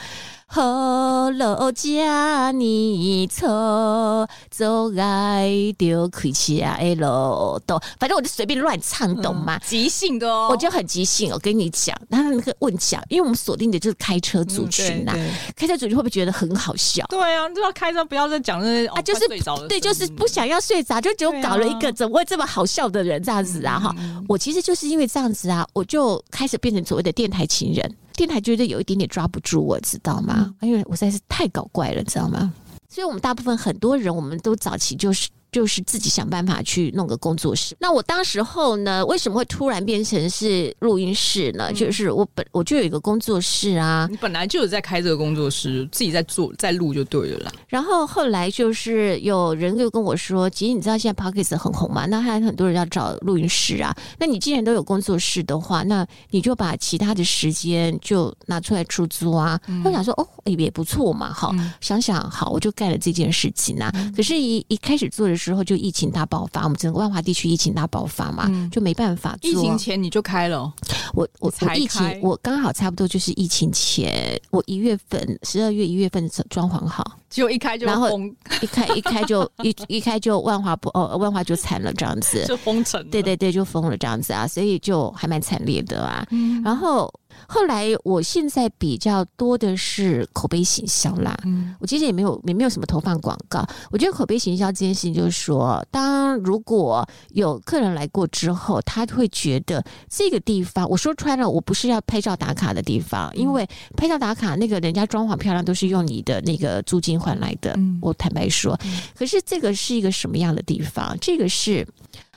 [0.51, 5.47] 好路家你错，走爱
[5.77, 9.59] 丢开车的路都，反正我就随便乱唱，懂吗？
[9.63, 11.31] 即兴的哦，我就很即兴。
[11.31, 15.13] 我跟你讲，他那个问讲，因为我们锁定的就是开车族群呐，
[15.55, 17.05] 开车族群会不会觉得很好笑？
[17.09, 19.27] 对啊，就要开车，不要再讲那些啊，就是
[19.67, 23.79] 对，就是不想要睡着，就只有搞了一个怎么会这么好笑的人这样子啊？
[23.79, 23.95] 哈，
[24.27, 27.95] 我其实就是因为这样子啊，我就开始变成所谓的电台情人。
[28.19, 30.53] 电台觉得有一点点抓不住我，知道吗？
[30.59, 32.51] 因为我实在是太搞怪了，知道吗？
[32.89, 37.75] 所以，我们大部分很多人，我们都早期就是就是自己想办法去弄个工作室。
[37.79, 41.67] 那我当时候呢，为什么会突然变成是录音室呢？
[41.69, 47.51] 嗯、就是我本我就有一个工作室啊，你本来就有在开这个工作室，自己在做在录就对了啦。
[47.67, 52.05] 然后后来就是有人就跟我说：“其实你知道现在 Podcast 很红嘛？
[52.05, 53.95] 那还有很多人要找录音室啊。
[54.17, 59.59] 那你既然都有工作室的话，那你就把其他的时间就拿出来出租啊。
[59.67, 63.91] 嗯”我想说：“哦，也不错嘛，好，嗯、想想好，我就干了这件事情啊。
[63.95, 69.49] 嗯、可是一，一一开始做的时候就疫情大爆发，我们整个万华地区疫情大爆发嘛，嗯、就没办法做。
[69.49, 70.71] 疫情前你就开了，
[71.13, 78.19] 我我我疫情我刚好差不多就是疫情前，我一月份十二月一月份装潢好，就一开就然后
[78.61, 87.09] 一开一开就一一开就万华不哦万华就惨了这样子，就封城，对对对，就封了这样子啊，所以就还蛮惨烈的啊，嗯、然后。
[87.47, 91.37] 后来，我现在比较多的是口碑行销啦。
[91.45, 93.65] 嗯，我其实也没有也没有什么投放广告。
[93.91, 107.73] 我觉得口碑行销这件事情，就是说，当如果有客人来过之后，他会觉得这个地方，我说穿了，我不是要拍照打卡的地方，因为拍照打卡那个人家装潢漂亮，都是用你的那个租金换来的。
[107.77, 108.79] 嗯，我坦白说，
[109.17, 111.17] 可是这个是一个什么样的地方？
[111.19, 111.87] 这个是。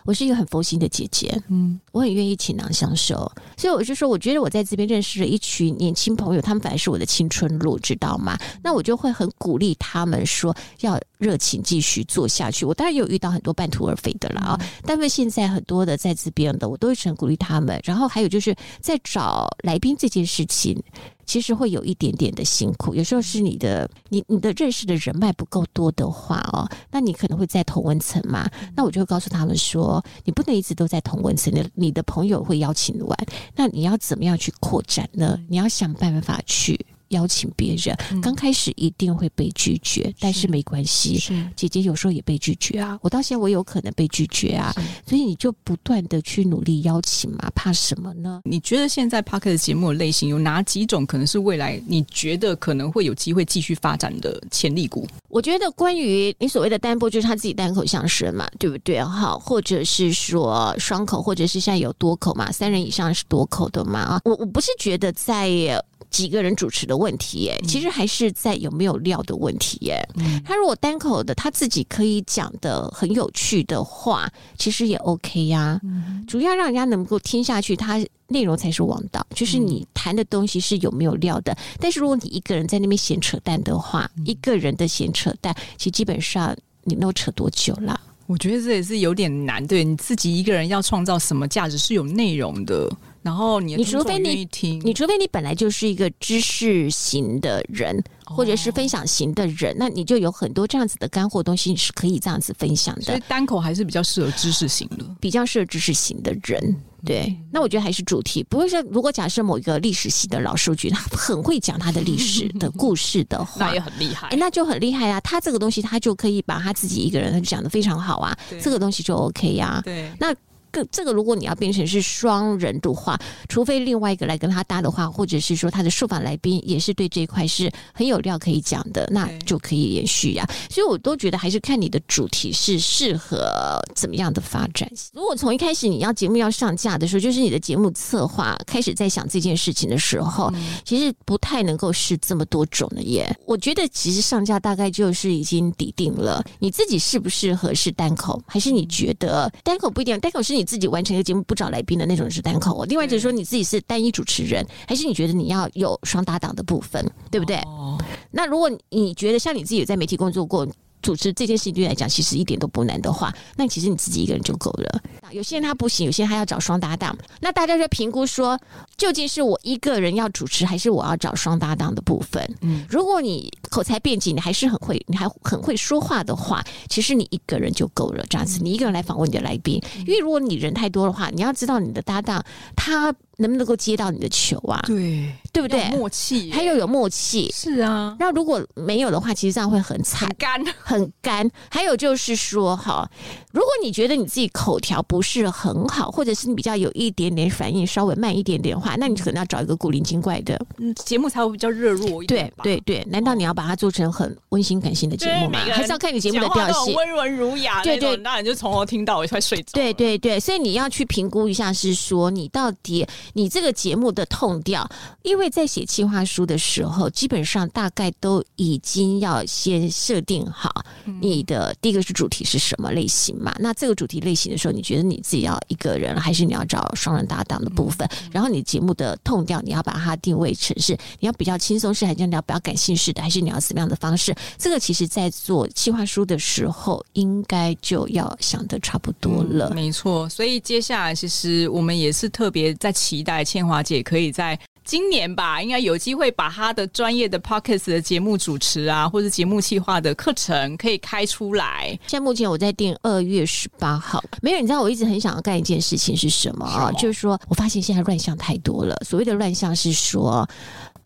[0.05, 8.37] 我是一个很佛心的姐姐，嗯，我很愿意倾囊相授，所以我就说，我觉得我在这边认识了一群年轻朋友，他们反而是我的青春路，知道吗？
[8.63, 12.65] 那我就会很鼓励他们说要热情继续做下去。
[12.65, 17.81] 我当然也有遇到很多半途而废的了啊，但是现在很多的在这边的，我都会很鼓励他们。
[17.85, 20.83] 然后还有就是在找来宾这件事情。
[21.25, 33.18] 其实会有一点点的辛苦，有时候是你的你你的认识的人脉不够多的话哦，那你可能会在同温层嘛，那我就会告诉他们说，你不能一直都在同温层，你你的朋友会邀请完，
[33.55, 35.39] 那你要怎么样去扩展呢？
[35.49, 36.87] 你要想办法去。
[37.13, 41.19] 邀请别人，刚开始一定会被拒绝，嗯、但是没关系。
[41.19, 44.75] 是姐姐有时候也被拒绝啊，我到现在我有可能被拒绝啊，
[45.07, 48.41] 所以你就不断的去努力邀请嘛，怕什么呢？
[48.45, 55.07] 你觉得现在 p a r k 的节目的类型有哪几种可能是未来你觉得可能会有机会继续发展的潜力股？
[55.29, 59.03] 我觉得关于你所谓的单播，就是他自己单口相声嘛，对不对？
[59.03, 65.83] 好，或者是说双口，或者是现在有多口嘛，三人以上是多口的嘛啊，我我不是觉得在。
[66.11, 70.01] 几个人主持的问题耶，其实还是在有没有料的问题耶。
[70.15, 75.81] 嗯、他如果单口的，他自己可以讲的很有趣的话，其实也 OK 呀、啊。
[75.83, 77.99] 嗯、主要让人家能够听下去，他
[78.29, 79.27] 内容才是王道。
[79.35, 81.53] 就是你谈的东西是有没有料的。
[81.53, 88.01] 嗯、但是如果你一个人在那边闲扯淡的话，嗯、一个人的闲扯淡，其实基本上你能扯多久啦？
[88.27, 89.67] 我觉得这也是有点难。
[89.67, 92.89] 对，你自己一个人要创造什么价值是有内容的。
[93.23, 103.03] 然后你，你除非你听，你除非你本来就是一个知识型的人，或者是分享型的人，哦、那你就有很多这样子的干货东西是可以这样子分享的。
[103.03, 106.77] 所以单口还是比较适合知识型的，比较适合知识型的人。
[107.05, 108.45] 对，那我觉得还是主题。
[108.45, 114.29] 不会像，如果假设某一个历史系的老师，我觉得他很会讲他的历史的故事的话，那也很厉害。
[114.29, 115.20] 哎，那就很厉害啊！
[115.20, 118.37] 他这个东西，他就可以把他自己一个人他讲的非常好啊。
[118.61, 119.83] 这个东西就 OK 呀、啊。
[119.85, 120.35] 对，那。
[120.73, 123.16] 个这个，如果你要变成是双人的话，
[123.49, 130.51] 除非另外一个来跟他搭的话，或者是说他的受访来宾也是对这一块是很有料可以讲的，那就可以延续呀、啊。
[130.68, 134.91] 所以我都觉得还是看你的主题是适合怎么样的发展。
[135.12, 140.51] 如果从一开始你要节目要上架的时候，就是你的节目策划开始在想这件事情的时候，
[140.85, 143.31] 其实不太能够是这么多种的耶。
[143.47, 150.62] 我觉得其实上架大概就是已经底定了，你自己适不适合是单口，还是你觉得单口不一定，单口是你。
[150.63, 157.57] 你自己完成一个节目不找来宾的那种是单口，另外就是说你自己是单一主持人，还是你觉得你要有双搭档的部分，对不对？
[157.67, 157.99] 哦、
[158.31, 160.65] 那如果你觉得像你自己有在媒体工作过，
[161.03, 165.03] 主持这件事情对你来讲其实一点都不难的话，那其实你自己一个人就够了。
[165.33, 167.17] 有些人他不行，有些人他要找双搭档。
[167.41, 168.59] 那大家就评估说，
[168.97, 172.43] 究竟是我一个人要主持，还是我要找双搭档的部分？
[172.61, 178.25] 嗯，如果你口才辩解，你还是很会，你还很会说话的话，其实你一个人就够了。
[178.29, 182.45] 这样子，你一个人来访问你的来宾，因为如果你人太多的话，你要知道你的搭档
[182.77, 183.13] 他。
[183.39, 184.83] 能不能够接到你的球啊？
[184.87, 185.89] 对，对不对？
[185.91, 188.16] 默契，他又有默契，是啊。
[188.18, 191.51] 那如果没有的话，其实这样会很惨，很干，很干。
[191.70, 193.09] 还有就是说，哈，
[193.53, 202.53] 如果你觉得你自己口条不是很好，或者是你比较有一点点反应稍微慢一点点的话，那你可能要找一个古灵精怪的，嗯，节目才会比较热络一点。
[202.62, 205.59] 对对对，难道你要把它做成很温馨感性的节目吗？
[205.59, 209.72] 还是要看你节目的调性，温文儒雅，对对，那你就从头听到尾快睡着。
[209.72, 214.89] 对对对，所以你要去评估一下，是说你到底你这个节目的 tone 调，
[215.23, 220.85] 因为在写企划书的时候，基本上大概都已经要先设定好
[221.20, 223.55] 你的第一个是主题是什么类型嘛？
[223.59, 228.09] 那这个主题类型的时候，你觉得你自己要一个人，还是你要找双人搭档的部分？
[228.31, 234.35] 然后你节目的 tone 调，你要把它定位成是你要比较轻松式，还是你要比较感性式的，还是你要什么样的方式？
[234.59, 239.68] 这个其实在做企划书的时候，应该就要想的差不多了。
[239.70, 244.59] 嗯、没错，所以接下来其实我们也是特别在期待倩华姐可以在。
[244.85, 251.91] 今年吧，应该有机会把她的专业的 Podcast 的节目主持啊，或者节目企划的课程可以开出来。
[252.09, 256.91] 现在目前我在定二月十八号，没有，你知道我一直很想要干一件事情是什么啊？
[256.93, 258.97] 就是说我发现现在乱象太多了。
[259.07, 260.49] 所谓的乱象是说，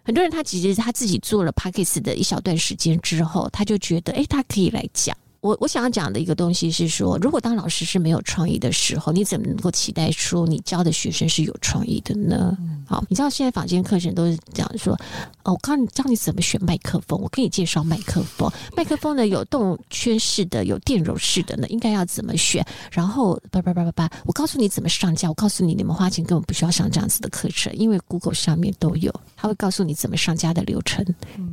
[0.05, 5.15] 很多人他其实他自己做了 Podcast 的一小段时间之后，他就觉得，哎，他可以来讲。
[5.41, 12.57] 我我想要讲的一个东西是说，如果当老师是没有创意的时候，你怎么能够期待说你教的学生是有创意的呢？
[12.89, 14.95] 好，你知道现在坊间课程都是讲说，
[15.43, 22.65] 哦，我告诉你教你怎么选麦克风，我给你介绍麦克风，麦克风呢有动圈式的，有电容式的呢，应该要怎么选？
[22.91, 31.05] 然后叭叭叭叭叭，我告诉你怎么上架，我告诉你你们花钱根本不需要上这样子的课程，因为 Google 上面都有，他会告诉你怎么上架的流程，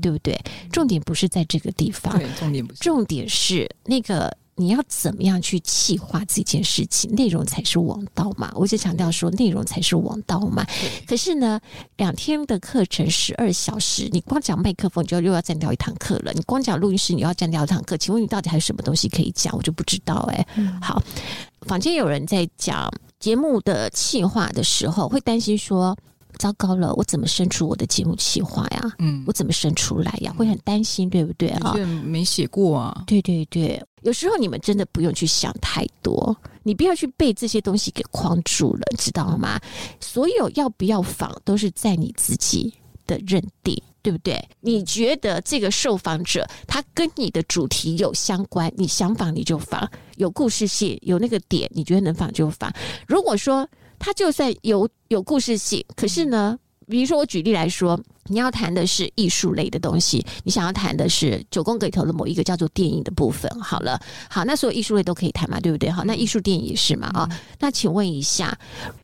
[0.01, 0.39] 对不对？
[0.71, 3.69] 重点不是在这个地方，对，重点不是，重点是。
[3.85, 7.13] 那个你要怎么样去企划这件事情？
[7.15, 8.51] 内容才是王道嘛！
[8.55, 10.65] 我就强调说，内容才是王道嘛。
[11.07, 11.59] 可是呢，
[11.97, 16.31] 两天的课程十二小时，你光讲麦克风，你就又要占掉一堂课了。
[16.33, 17.97] 你光讲录音室，你要占掉一堂课。
[17.97, 19.53] 请问你到底还有什么东西可以讲？
[19.57, 20.47] 我就不知道哎、欸。
[20.57, 21.01] 嗯、好，
[21.61, 25.97] 坊间有人在讲节目的企划的时候，会担心说。
[26.37, 28.93] 糟糕了，我怎么生出我的节目企划呀？
[28.99, 30.33] 嗯，我怎么生出来呀？
[30.37, 31.73] 会很担心，对不对啊？
[32.03, 33.03] 没写过啊。
[33.07, 39.59] 对对对，有时候你们真的不用去想太多，你不要去被这些东西给框住了，知道吗？
[39.99, 42.73] 所有要不要访都是在你自己
[43.05, 44.43] 的认定，对不对？
[44.61, 52.73] 你觉得这个受访者他跟你的主题有相关，你想访你就访，有故事性，有那个点，你觉得能访就访。
[53.07, 53.67] 如果说
[54.03, 63.49] 他就算有有故事性，可是呢，比如说我举例来说，你要谈的是艺术类的东西，你想要谈的是九宫格里头的某一个叫做电影的部分。
[63.61, 63.97] 好了，
[64.29, 65.89] 好，那所有艺术类都可以谈嘛，对不对？
[65.89, 67.29] 好，那艺术电影也是嘛啊、哦。
[67.61, 68.57] 那请问一下，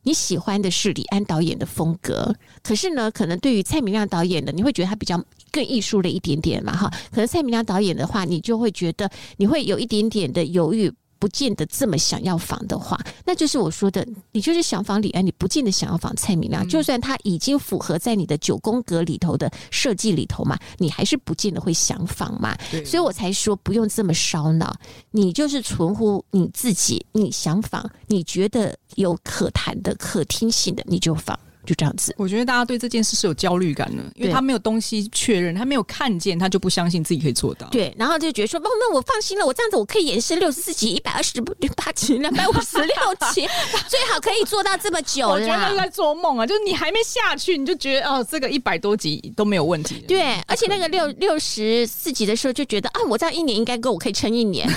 [0.04, 6.92] 你喜欢的是李安导演的风格，可是呢，可能对于蔡明亮导演的，你会觉得他比较更艺术了一点点嘛哈。
[7.10, 10.92] 可能蔡明亮导演的话，你就会觉得你会有一点点的犹豫。
[11.20, 16.68] 不见得这么想要仿的话，那就是我说的，你就是想仿李安，你不见得想要仿蔡明亮。
[16.68, 22.58] 就算他已经符合在你的九宫格里头的设计里头嘛，你还是不见得会想仿嘛。
[22.86, 24.74] 所以我才说不用这么烧脑，
[25.12, 31.38] 你就是存乎你自己，你想仿，你觉得有可谈的、可听性的，你就访。
[31.66, 37.68] 就这样子，我觉得大家对这件事是有焦虑感的，因为他没有东西确认，他没有看见，他就不相信自己可以做到。
[37.68, 42.88] 对，然后就觉得说，哦，那我放心了，我这样子我可以演示六十四集、一百二十八集、两百五十六
[43.34, 43.48] 集，
[43.88, 45.34] 最好可以做到这么久了。
[45.34, 50.04] 我觉得在做梦啊，就是你还没下去，你就觉得哦，这个一百多集都没有问题。
[50.08, 54.68] 对，而且那个六六十四集的时候就觉得啊，我这样一年应该够，我可以撑一年。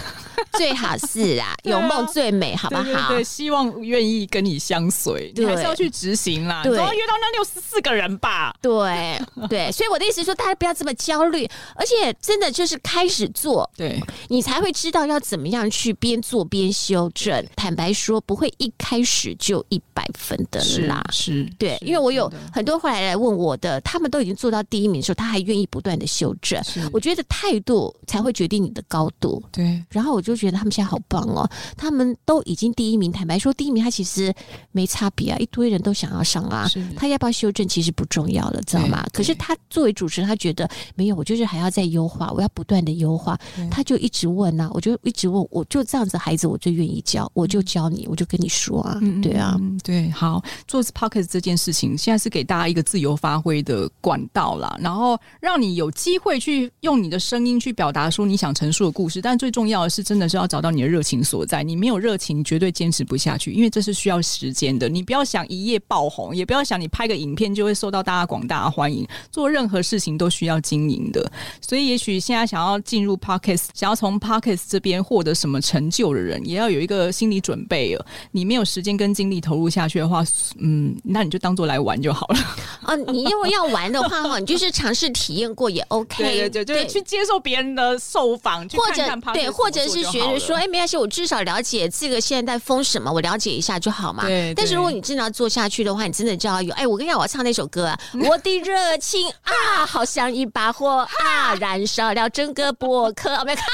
[0.58, 2.82] 最好是啊，有梦最美，好不好？
[2.82, 6.62] 对，对，对，希望愿意跟你相随，你还是要去执行啦。
[6.62, 8.54] 对，总要约到那六十四个人吧。
[8.60, 17.44] 对对，所以我的意思是说，大家不要这么焦虑，而且真的就是开始做，对，你才会知道要怎么样去边做边修正。
[17.56, 21.02] 坦白说，不会一开始就一百分的啦。
[21.10, 26.62] 是，对，因为我有很多后来来问我的，他们都已经做到第一名的时候，他还愿意不断的修正。
[26.92, 29.42] 我觉得态度才会决定你的高度。
[29.50, 33.10] 对，然后我就觉得他们现在好棒哦，他们都已经第一名。
[33.10, 34.32] 坦白说，第一名他其实
[34.70, 36.61] 没差别啊，一堆人都想要上啊。
[36.96, 39.04] 他要不要修正其实不重要了，知道吗？
[39.12, 43.38] 可是他作为主持人，他觉得没有，我就是还要再优化，我要不断的优化。
[43.70, 61.62] 他就一直问啊，我就一直问，我就这样子，孩子我最愿意教，我就教你，我就跟你说啊，对啊，对，好，做 Podcast 这件事情，现在是给大家一个自由发挥的管道啦，然后让你有机会去用你的声音去表达出你想陈述的故事，但最重要的是，真的是要找到你的热情所在。
[61.62, 64.88] 你没有热情，你绝对坚持不下去，因为这是需要时间的。
[64.88, 69.08] 你不要想一夜爆红，也不要想你拍个影片就会受到大家广大的欢迎。
[69.30, 71.32] 做任何事情都需要经营的。
[71.62, 78.04] 所以，也许现在想要进入 Podcast，想要从 Podcast 这边获得什么成就的人，也要有一个心理准备了。
[78.32, 80.22] 你没有时间跟精力投入下去的话，
[80.58, 82.38] 嗯，那你就当做来玩就好了。
[82.84, 86.50] 哦，你如果要玩的话，哈，你就是尝试体验过也 OK。
[86.50, 94.26] 对对去接受别人的受访，或者对，或者是学着说，哎，没关系，我至少了解这个现在在封什么，我了解一下就好嘛。
[94.26, 94.52] 对。
[94.54, 97.96] 但是如果你真的要做下去的话，你真的就要有，哎，我跟你讲，我要唱那首歌啊，
[98.28, 103.32] 我的热情啊， 好像一把火啊，燃烧了整个博客。
[103.36, 103.64] 我们看。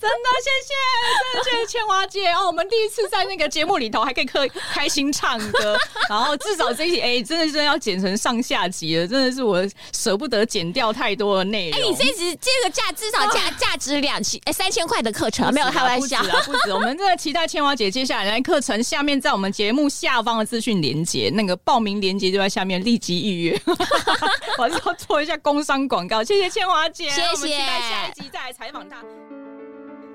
[0.00, 0.72] 真的，谢谢，
[1.34, 2.46] 真的谢谢千华姐哦！
[2.46, 5.76] 我们第一次在那个节目里头还可以开开心唱歌，
[6.08, 11.78] 然后至少这一集哎、欸，真的是要剪成上下集了，真的是我舍不得剪掉太多的内容。
[11.78, 16.72] 哎、欸，你这一集这个价至少价价值两千哎三千块的课程，啊、没有开玩笑，不止啊，不止。
[16.72, 23.60] 我们真的期待千华姐接下来的课程，下面在我们节目下方的资讯连结，那个报名链接就在下面，立即预约。
[24.58, 27.22] 我还是要做一下工商广告，谢谢千华姐，谢谢。
[27.22, 28.98] 我们期待下一集再来采访她。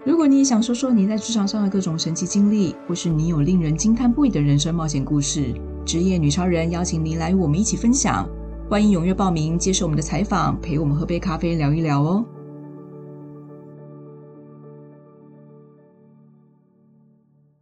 [0.05, 5.51] 如果你也想说说你在职场上的各种神奇经历，或是你有令人惊叹不已的人生冒险故事，
[5.84, 8.30] 职业女超人邀请您来与我们一起分享。
[8.69, 12.23] 欢迎踊跃报名，接受我们的采访，陪我们喝杯咖啡聊一聊哦。